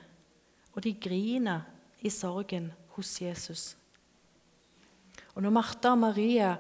Og 0.75 0.83
de 0.83 0.93
griner 0.93 1.63
i 2.01 2.09
sorgen 2.09 2.71
hos 2.95 3.21
Jesus. 3.21 3.77
Og 5.35 5.43
Når 5.43 5.49
Martha 5.49 5.91
og 5.91 5.97
Maria 5.97 6.55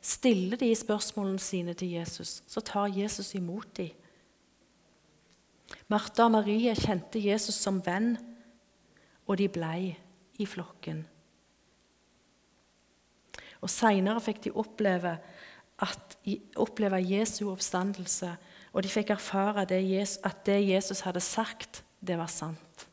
stiller 0.00 0.56
de 0.56 0.74
spørsmålene 0.74 1.38
sine 1.38 1.74
til 1.74 1.90
Jesus, 1.90 2.42
så 2.46 2.60
tar 2.60 2.92
Jesus 2.92 3.34
imot 3.34 3.76
dem. 3.76 3.90
Martha 5.88 6.24
og 6.24 6.30
Maria 6.30 6.74
kjente 6.74 7.20
Jesus 7.22 7.54
som 7.54 7.80
venn, 7.86 8.16
og 9.26 9.38
de 9.38 9.48
blei 9.48 9.96
i 10.38 10.46
flokken. 10.46 11.04
Og 13.60 13.70
Seinere 13.70 14.20
fikk 14.20 14.44
de 14.44 14.54
oppleve, 14.56 15.16
at, 15.80 16.16
oppleve 16.56 17.00
Jesu 17.02 17.50
oppstandelse, 17.50 18.34
og 18.72 18.82
de 18.82 18.88
fikk 18.88 19.10
erfare 19.10 19.64
det 19.68 19.80
Jesus, 19.82 20.20
at 20.24 20.46
det 20.46 20.60
Jesus 20.68 21.00
hadde 21.00 21.20
sagt, 21.20 21.84
det 22.00 22.18
var 22.18 22.30
sant. 22.30 22.86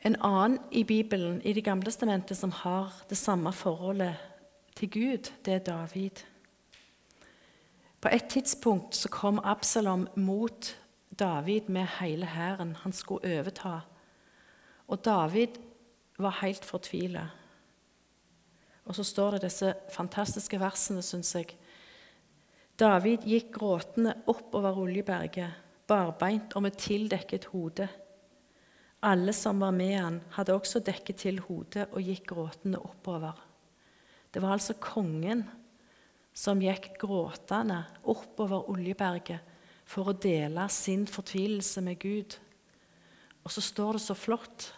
En 0.00 0.16
annen 0.24 0.58
i 0.72 0.82
Bibelen, 0.84 1.42
i 1.44 1.52
Det 1.52 1.64
gamle 1.64 1.84
testamentet, 1.84 2.36
som 2.36 2.50
har 2.50 3.04
det 3.10 3.18
samme 3.18 3.52
forholdet 3.52 4.16
til 4.76 4.90
Gud, 4.90 5.30
det 5.44 5.54
er 5.54 5.58
David. 5.58 6.24
På 8.00 8.08
et 8.08 8.24
tidspunkt 8.24 8.96
så 8.96 9.08
kom 9.08 9.40
Absalom 9.44 10.08
mot 10.16 10.76
David 11.18 11.68
med 11.68 11.86
hele 12.00 12.26
hæren. 12.26 12.76
Han 12.76 12.92
skulle 12.92 13.38
overta. 13.38 13.80
Og 14.88 15.04
David 15.04 15.60
var 16.22 16.40
helt 16.42 16.64
fortvila. 16.66 17.26
Og 18.88 18.96
så 18.96 19.04
står 19.06 19.36
det 19.36 19.46
disse 19.46 19.72
fantastiske 19.94 20.58
versene, 20.60 21.02
syns 21.04 21.34
jeg. 21.36 21.52
David 22.80 23.26
gikk 23.28 23.52
gråtende 23.58 24.16
oppover 24.32 24.78
Oljeberget, 24.80 25.58
barbeint 25.86 26.56
og 26.56 26.64
med 26.64 26.78
tildekket 26.80 27.50
hode. 27.52 27.86
Alle 29.04 29.32
som 29.36 29.60
var 29.60 29.72
med 29.76 29.94
han, 29.96 30.18
hadde 30.36 30.56
også 30.56 30.82
dekket 30.84 31.22
til 31.22 31.40
hodet 31.44 31.86
og 31.92 32.04
gikk 32.04 32.32
gråtende 32.32 32.80
oppover. 32.80 33.36
Det 34.32 34.42
var 34.42 34.56
altså 34.56 34.76
kongen 34.80 35.44
som 36.36 36.60
gikk 36.62 36.94
gråtende 37.00 37.82
oppover 38.08 38.68
Oljeberget 38.72 39.40
for 39.90 40.10
å 40.10 40.16
dele 40.16 40.68
sin 40.70 41.06
fortvilelse 41.10 41.82
med 41.84 41.98
Gud. 42.00 42.36
Og 43.44 43.52
så 43.52 43.62
står 43.64 43.98
det 43.98 44.04
så 44.04 44.16
flott 44.16 44.70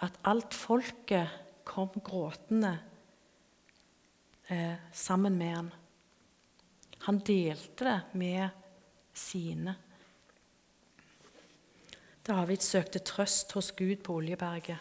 at 0.00 0.16
alt 0.24 0.54
folket 0.54 1.28
kom 1.64 1.92
gråtende 2.04 2.78
eh, 4.48 4.74
sammen 4.92 5.36
med 5.38 5.54
han. 5.54 5.70
Han 7.06 7.18
delte 7.18 7.84
det 7.84 8.00
med 8.12 8.48
sine. 9.14 9.76
David 12.26 12.64
søkte 12.64 12.98
trøst 12.98 13.52
hos 13.52 13.72
Gud 13.72 14.02
på 14.04 14.14
Oljeberget. 14.20 14.78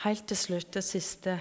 Helt 0.00 0.26
til 0.28 0.36
slutt, 0.36 0.74
det 0.74 0.84
siste. 0.84 1.40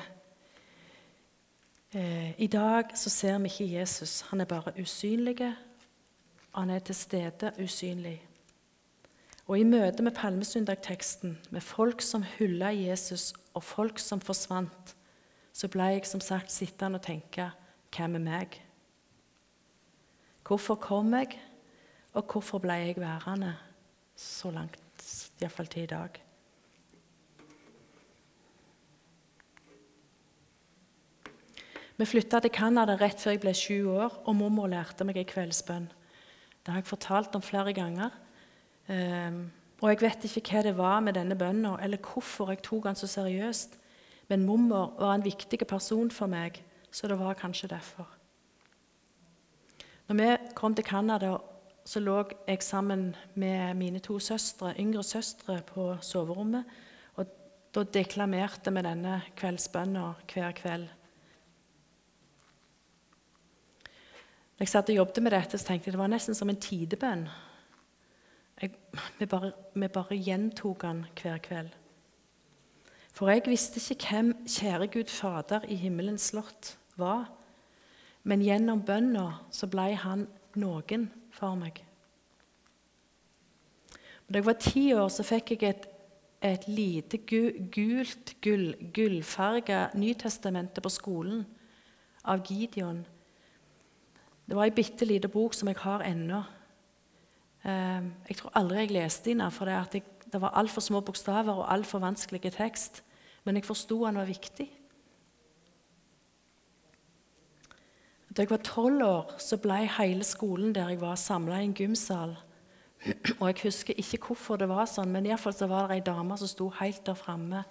Eh, 1.93 2.41
I 2.41 2.47
dag 2.47 2.97
så 2.97 3.09
ser 3.09 3.37
vi 3.39 3.45
ikke 3.45 3.79
Jesus. 3.79 4.21
Han 4.21 4.41
er 4.41 4.45
bare 4.45 4.73
usynlig. 4.81 5.55
Han 6.55 6.69
er 6.69 6.79
til 6.79 6.95
stede 6.95 7.53
usynlig. 7.63 8.28
Og 9.49 9.57
i 9.57 9.65
møte 9.65 10.03
med 10.05 10.13
palmesøndagteksten, 10.13 11.39
med 11.49 11.63
folk 11.65 12.03
som 12.05 12.21
hylla 12.37 12.69
Jesus, 12.69 13.31
og 13.57 13.63
folk 13.65 13.97
som 13.97 14.21
forsvant, 14.21 14.93
så 15.53 15.67
ble 15.73 15.87
jeg 15.95 16.05
som 16.05 16.21
sagt 16.21 16.53
sittende 16.53 16.99
og 17.01 17.05
tenke 17.07 17.47
hvem 17.95 18.19
er 18.19 18.25
meg? 18.27 18.59
Hvorfor 20.45 20.77
kom 20.77 21.15
jeg, 21.17 21.33
og 22.13 22.29
hvorfor 22.29 22.61
ble 22.61 22.77
jeg 22.77 23.01
værende 23.01 23.55
så 24.15 24.53
langt, 24.53 25.09
iallfall 25.41 25.67
til 25.73 25.87
i 25.87 25.91
dag? 25.95 26.21
Vi 31.97 32.05
flytta 32.07 32.39
til 32.39 32.53
Canada 32.53 32.93
rett 33.01 33.19
før 33.19 33.33
jeg 33.33 33.41
ble 33.43 33.57
sju 33.57 33.89
år, 33.97 34.21
og 34.29 34.35
mormor 34.37 34.69
lærte 34.71 35.03
meg 35.03 35.17
ei 35.19 35.27
kveldsbønn. 35.27 35.89
Det 36.61 36.71
har 36.71 36.83
jeg 36.83 36.93
fortalt 36.93 37.33
om 37.35 37.43
flere 37.43 37.73
ganger. 37.73 38.13
Um, 38.89 39.51
og 39.81 39.89
jeg 39.93 40.01
vet 40.01 40.25
ikke 40.25 40.57
hva 40.57 40.63
det 40.65 40.77
var 40.77 40.99
med 41.05 41.13
denne 41.15 41.37
bønnen, 41.37 41.77
eller 41.79 42.01
hvorfor 42.01 42.49
jeg 42.51 42.63
tok 42.65 42.87
den 42.89 42.97
så 42.97 43.07
seriøst. 43.07 43.77
Men 44.29 44.45
mormor 44.45 44.95
var 44.99 45.15
en 45.15 45.25
viktig 45.25 45.61
person 45.67 46.11
for 46.11 46.27
meg, 46.27 46.63
så 46.91 47.07
det 47.07 47.19
var 47.19 47.37
kanskje 47.37 47.69
derfor. 47.69 48.07
Når 50.09 50.15
vi 50.15 50.53
kom 50.55 50.75
til 50.75 50.85
Canada, 50.85 51.37
så 51.85 51.99
lå 51.99 52.23
jeg 52.47 52.63
sammen 52.63 53.15
med 53.35 53.73
mine 53.73 53.99
to 53.99 54.19
søstre, 54.19 54.73
yngre 54.79 55.03
søstre 55.03 55.61
på 55.65 55.95
soverommet. 56.01 56.65
Og 57.15 57.25
da 57.73 57.83
deklamerte 57.83 58.73
vi 58.73 58.81
denne 58.85 59.21
kveldsbønna 59.37 60.13
hver 60.33 60.51
kveld. 60.57 60.87
Når 64.57 64.65
jeg 64.65 64.73
satt 64.73 64.89
og 64.89 64.95
jobbet 64.95 65.23
med 65.23 65.31
dette, 65.31 65.57
så 65.57 65.65
tenkte 65.65 65.87
jeg 65.87 65.95
det 65.95 66.01
var 66.01 66.11
nesten 66.11 66.35
som 66.35 66.49
en 66.49 66.61
tidebønn. 66.61 67.29
Jeg, 68.61 68.71
vi, 69.19 69.25
bare, 69.25 69.51
vi 69.75 69.87
bare 69.87 70.17
gjentok 70.19 70.83
han 70.83 71.05
hver 71.21 71.37
kveld. 71.43 71.69
For 73.15 73.31
jeg 73.31 73.43
visste 73.47 73.81
ikke 73.81 74.13
hvem 74.13 74.33
kjære 74.47 74.87
Gud 74.93 75.11
Fader 75.11 75.65
i 75.67 75.75
himmelens 75.75 76.29
slott 76.31 76.77
var. 76.99 77.29
Men 78.23 78.43
gjennom 78.43 78.83
bønna 78.85 79.29
så 79.51 79.67
ble 79.71 79.93
han 79.99 80.27
noen 80.59 81.07
for 81.35 81.55
meg. 81.59 81.79
Da 84.29 84.37
jeg 84.37 84.45
var 84.45 84.59
ti 84.61 84.83
år, 84.93 85.07
så 85.09 85.25
fikk 85.25 85.55
jeg 85.55 85.71
et, 85.71 85.87
et 86.45 86.67
lite 86.69 87.17
gult, 87.25 88.35
gull, 88.43 88.75
gullfarga 88.93 89.87
Nytestamentet 89.97 90.83
på 90.85 90.91
skolen 90.93 91.41
av 92.23 92.43
Gideon. 92.45 93.01
Det 94.45 94.57
var 94.57 94.67
ei 94.69 94.75
bitte 94.75 95.07
lita 95.07 95.29
bok 95.31 95.57
som 95.57 95.71
jeg 95.71 95.81
har 95.81 96.05
ennå. 96.05 96.43
Ehm, 97.65 98.13
jeg 98.29 98.37
tror 98.39 98.55
aldri 98.55 98.83
jeg 98.83 98.91
leste 98.95 99.33
den, 99.33 99.43
for 99.51 99.65
det, 99.65 100.03
det 100.31 100.41
var 100.41 100.55
altfor 100.59 100.81
små 100.81 101.01
bokstaver 101.01 101.53
og 101.53 101.71
altfor 101.73 101.99
vanskelig 101.99 102.53
tekst. 102.55 103.03
Men 103.43 103.55
jeg 103.55 103.65
forsto 103.65 104.03
han 104.05 104.19
var 104.19 104.29
viktig. 104.29 104.69
Da 108.29 108.43
jeg 108.43 108.49
var 108.49 108.61
tolv 108.63 109.03
år, 109.03 109.33
så 109.41 109.57
ble 109.57 109.81
hele 109.97 110.23
skolen 110.23 110.75
der 110.75 110.91
jeg 110.93 111.01
var, 111.01 111.15
samla 111.15 111.59
i 111.59 111.65
en 111.67 111.73
gymsal. 111.73 112.37
Og 113.39 113.47
Jeg 113.47 113.55
husker 113.63 113.93
ikke 113.97 114.19
hvorfor 114.27 114.59
det 114.59 114.67
var 114.69 114.85
sånn, 114.85 115.11
men 115.11 115.25
iallfall 115.25 115.55
så 115.55 115.67
var 115.71 115.87
det 115.87 115.97
ei 115.97 116.05
dame 116.05 116.37
som 116.37 116.47
sto 116.51 116.69
helt 116.81 117.05
der 117.07 117.15
framme. 117.15 117.63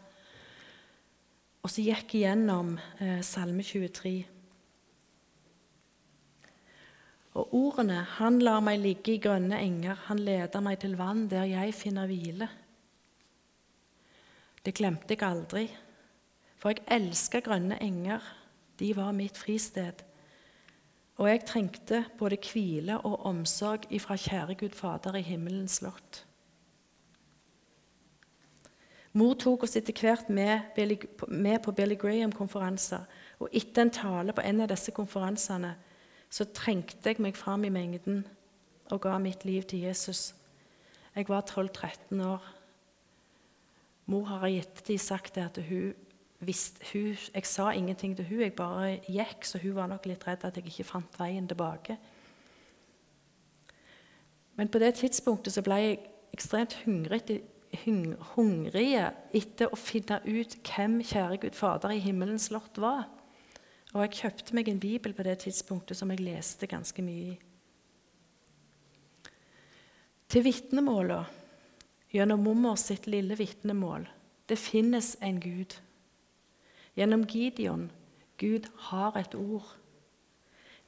Og 1.62 1.70
så 1.70 1.84
gikk 1.84 2.14
jeg 2.14 2.24
gjennom 2.24 2.78
eh, 3.00 3.20
Salme 3.22 3.62
23. 3.62 4.24
Og 7.38 7.54
ordene 7.54 8.02
'Han 8.02 8.38
lar 8.38 8.60
meg 8.60 8.80
ligge 8.80 9.12
i 9.14 9.18
grønne 9.22 9.60
enger', 9.60 9.94
'Han 9.94 10.18
leder 10.18 10.60
meg 10.60 10.78
til 10.78 10.96
vann 10.96 11.28
der 11.30 11.44
jeg 11.44 11.74
finner 11.74 12.06
hvile'. 12.06 12.48
Det 14.64 14.74
glemte 14.74 15.14
jeg 15.14 15.22
aldri, 15.22 15.76
for 16.56 16.68
jeg 16.68 16.84
elska 16.88 17.40
grønne 17.40 17.82
enger. 17.82 18.20
De 18.78 18.96
var 18.96 19.12
mitt 19.12 19.38
fristed. 19.38 20.02
Og 21.16 21.28
jeg 21.28 21.44
trengte 21.44 22.04
både 22.18 22.36
hvile 22.52 23.00
og 23.00 23.26
omsorg 23.26 23.86
ifra 23.90 24.16
kjære 24.16 24.54
Gud 24.54 24.74
Fader 24.74 25.14
i 25.14 25.22
himmelens 25.22 25.72
slott. 25.72 26.24
Mor 29.12 29.34
tok 29.34 29.62
oss 29.62 29.76
etter 29.76 29.92
hvert 29.92 30.28
med, 30.30 30.60
med 31.28 31.58
på 31.62 31.72
Billy 31.72 31.94
Graham-konferanser, 31.94 33.00
og 33.38 33.48
etter 33.52 33.82
en 33.82 33.90
tale 33.90 34.32
på 34.32 34.40
en 34.40 34.60
av 34.60 34.68
disse 34.68 34.92
konferansene 34.92 35.74
så 36.30 36.44
trengte 36.54 37.08
jeg 37.08 37.22
meg 37.24 37.36
fram 37.36 37.64
i 37.64 37.72
mengden 37.72 38.24
og 38.92 39.02
ga 39.04 39.16
mitt 39.20 39.44
liv 39.48 39.64
til 39.68 39.86
Jesus. 39.88 40.34
Jeg 41.16 41.28
var 41.28 41.44
12-13 41.48 42.22
år. 42.24 42.44
Mor 44.08 44.24
har 44.24 44.46
i 44.46 44.60
ettertid 44.60 44.98
sagt 44.98 45.38
at 45.40 45.58
hun, 45.68 45.94
visste, 46.40 46.84
hun, 46.92 47.16
Jeg 47.34 47.46
sa 47.46 47.70
ingenting 47.70 48.16
til 48.16 48.24
hun, 48.28 48.40
jeg 48.40 48.52
bare 48.52 49.00
gikk, 49.08 49.44
så 49.44 49.58
hun 49.58 49.74
var 49.74 49.86
nok 49.86 50.06
litt 50.06 50.26
redd 50.26 50.44
at 50.44 50.56
jeg 50.56 50.66
ikke 50.66 50.84
fant 50.84 51.20
veien 51.20 51.48
tilbake. 51.48 51.98
Men 54.56 54.68
på 54.68 54.78
det 54.78 54.94
tidspunktet 54.94 55.52
så 55.54 55.62
ble 55.62 55.74
jeg 55.74 55.98
ekstremt 56.34 56.74
hungrig, 56.84 57.42
hungrig 58.34 58.88
etter 59.36 59.70
å 59.70 59.76
finne 59.78 60.20
ut 60.24 60.56
hvem 60.64 61.00
kjære 61.04 61.40
Gud 61.44 61.58
Fader 61.58 61.94
i 61.94 62.02
himmelens 62.02 62.48
lott 62.50 62.80
var. 62.80 63.06
Og 63.94 64.02
jeg 64.04 64.16
kjøpte 64.20 64.56
meg 64.56 64.68
en 64.68 64.80
bibel 64.80 65.14
på 65.16 65.24
det 65.24 65.38
tidspunktet 65.44 65.96
som 65.96 66.10
jeg 66.12 66.20
leste 66.20 66.68
ganske 66.68 67.02
mye 67.04 67.32
i. 67.32 67.36
Til 70.28 70.44
vitnemåla, 70.44 71.22
gjennom 72.12 72.42
mormor 72.44 72.76
sitt 72.76 73.06
lille 73.08 73.36
vitnemål, 73.38 74.04
det 74.48 74.58
finnes 74.60 75.14
en 75.24 75.40
Gud. 75.40 75.78
Gjennom 76.96 77.24
Gideon 77.28 77.88
Gud 78.38 78.68
har 78.88 79.16
et 79.18 79.34
ord. 79.34 79.66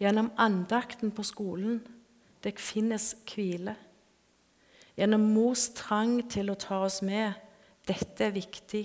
Gjennom 0.01 0.31
andakten 0.39 1.11
på 1.13 1.25
skolen 1.27 1.81
det 2.45 2.61
finnes 2.63 3.13
hvile. 3.29 3.75
Gjennom 4.97 5.27
mors 5.35 5.69
trang 5.77 6.21
til 6.31 6.53
å 6.53 6.59
ta 6.61 6.83
oss 6.87 7.01
med 7.03 7.35
dette 7.89 8.29
er 8.29 8.37
viktig. 8.37 8.85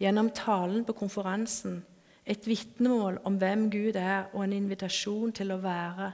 Gjennom 0.00 0.30
talen 0.36 0.84
på 0.86 0.94
konferansen 0.96 1.80
et 2.26 2.46
vitnemål 2.46 3.20
om 3.24 3.36
hvem 3.38 3.68
Gud 3.70 3.96
er, 3.96 4.26
og 4.34 4.42
en 4.44 4.54
invitasjon 4.56 5.32
til 5.36 5.54
å 5.54 5.60
være 5.62 6.10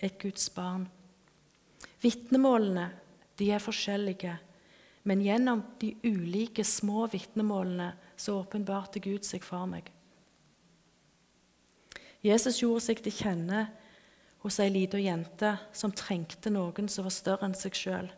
et 0.00 0.16
Guds 0.20 0.48
barn. 0.54 0.86
Vitnemålene 2.00 2.86
de 3.36 3.50
er 3.52 3.60
forskjellige, 3.60 4.32
men 5.04 5.24
gjennom 5.24 5.62
de 5.80 5.94
ulike 6.04 6.64
små 6.64 7.06
vitnemålene 7.12 7.90
så 8.16 8.38
åpenbarte 8.40 9.02
Gud 9.04 9.24
seg 9.28 9.44
for 9.44 9.68
meg. 9.68 9.90
Jesus 12.24 12.60
gjorde 12.60 12.84
seg 12.84 13.00
til 13.04 13.16
kjenne 13.16 13.66
hos 14.40 14.58
ei 14.60 14.68
lita 14.72 15.00
jente 15.00 15.54
som 15.76 15.92
trengte 15.92 16.52
noen 16.52 16.88
som 16.88 17.06
var 17.06 17.16
større 17.16 17.48
enn 17.48 17.56
seg 17.56 17.76
sjøl. 17.76 18.10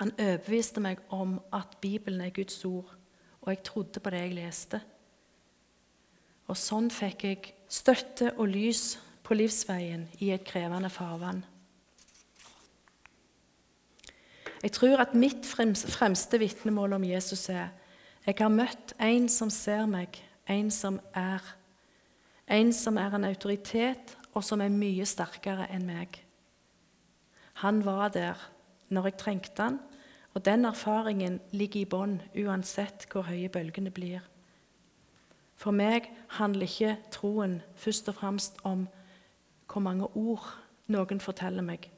Han 0.00 0.10
overbeviste 0.18 0.82
meg 0.82 1.02
om 1.14 1.36
at 1.54 1.76
Bibelen 1.82 2.22
er 2.24 2.34
Guds 2.34 2.58
ord, 2.66 2.90
og 3.42 3.50
jeg 3.52 3.62
trodde 3.66 4.02
på 4.02 4.10
det 4.10 4.22
jeg 4.24 4.36
leste. 4.38 4.80
Og 6.48 6.58
sånn 6.58 6.90
fikk 6.92 7.24
jeg 7.24 7.54
støtte 7.72 8.34
og 8.36 8.50
lys 8.52 8.98
på 9.24 9.36
livsveien 9.36 10.06
i 10.20 10.30
et 10.34 10.44
krevende 10.44 10.90
farvann. 10.92 11.44
Jeg 14.64 14.72
tror 14.72 15.00
at 15.02 15.16
mitt 15.16 15.44
fremste 15.44 16.40
vitnemål 16.40 16.96
om 16.96 17.04
Jesus 17.04 17.48
er 17.52 17.72
jeg 18.24 18.38
har 18.40 18.48
møtt 18.48 18.94
en 19.04 19.26
som 19.28 19.50
ser 19.52 19.84
meg, 19.84 20.16
en 20.48 20.70
som 20.72 20.96
er. 21.12 21.44
En 22.48 22.70
som 22.72 22.96
er 22.96 23.12
en 23.12 23.26
autoritet, 23.28 24.14
og 24.32 24.44
som 24.44 24.62
er 24.64 24.72
mye 24.72 25.04
sterkere 25.06 25.66
enn 25.72 25.84
meg. 25.84 26.16
Han 27.60 27.82
var 27.84 28.08
der 28.16 28.40
når 28.88 29.10
jeg 29.10 29.18
trengte 29.20 29.68
han, 29.68 29.76
og 30.34 30.42
den 30.48 30.64
erfaringen 30.64 31.36
ligger 31.52 31.82
i 31.82 31.88
bånn 31.88 32.16
uansett 32.32 33.04
hvor 33.12 33.28
høye 33.28 33.52
bølgene 33.52 33.92
blir. 33.94 34.24
For 35.54 35.74
meg 35.74 36.10
handler 36.38 36.66
ikke 36.66 36.96
troen 37.14 37.60
først 37.78 38.08
og 38.10 38.18
fremst 38.18 38.60
om 38.66 38.86
hvor 39.70 39.82
mange 39.82 40.08
ord 40.16 40.46
noen 40.92 41.22
forteller 41.22 41.64
meg, 41.64 41.88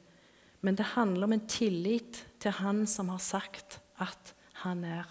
men 0.60 0.78
det 0.78 0.92
handler 0.94 1.26
om 1.26 1.34
en 1.36 1.46
tillit 1.50 2.22
til 2.40 2.54
Han 2.62 2.86
som 2.86 3.08
har 3.12 3.20
sagt 3.22 3.80
at 3.98 4.34
han 4.62 4.84
er. 4.84 5.04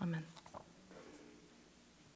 Amen. 0.00 0.35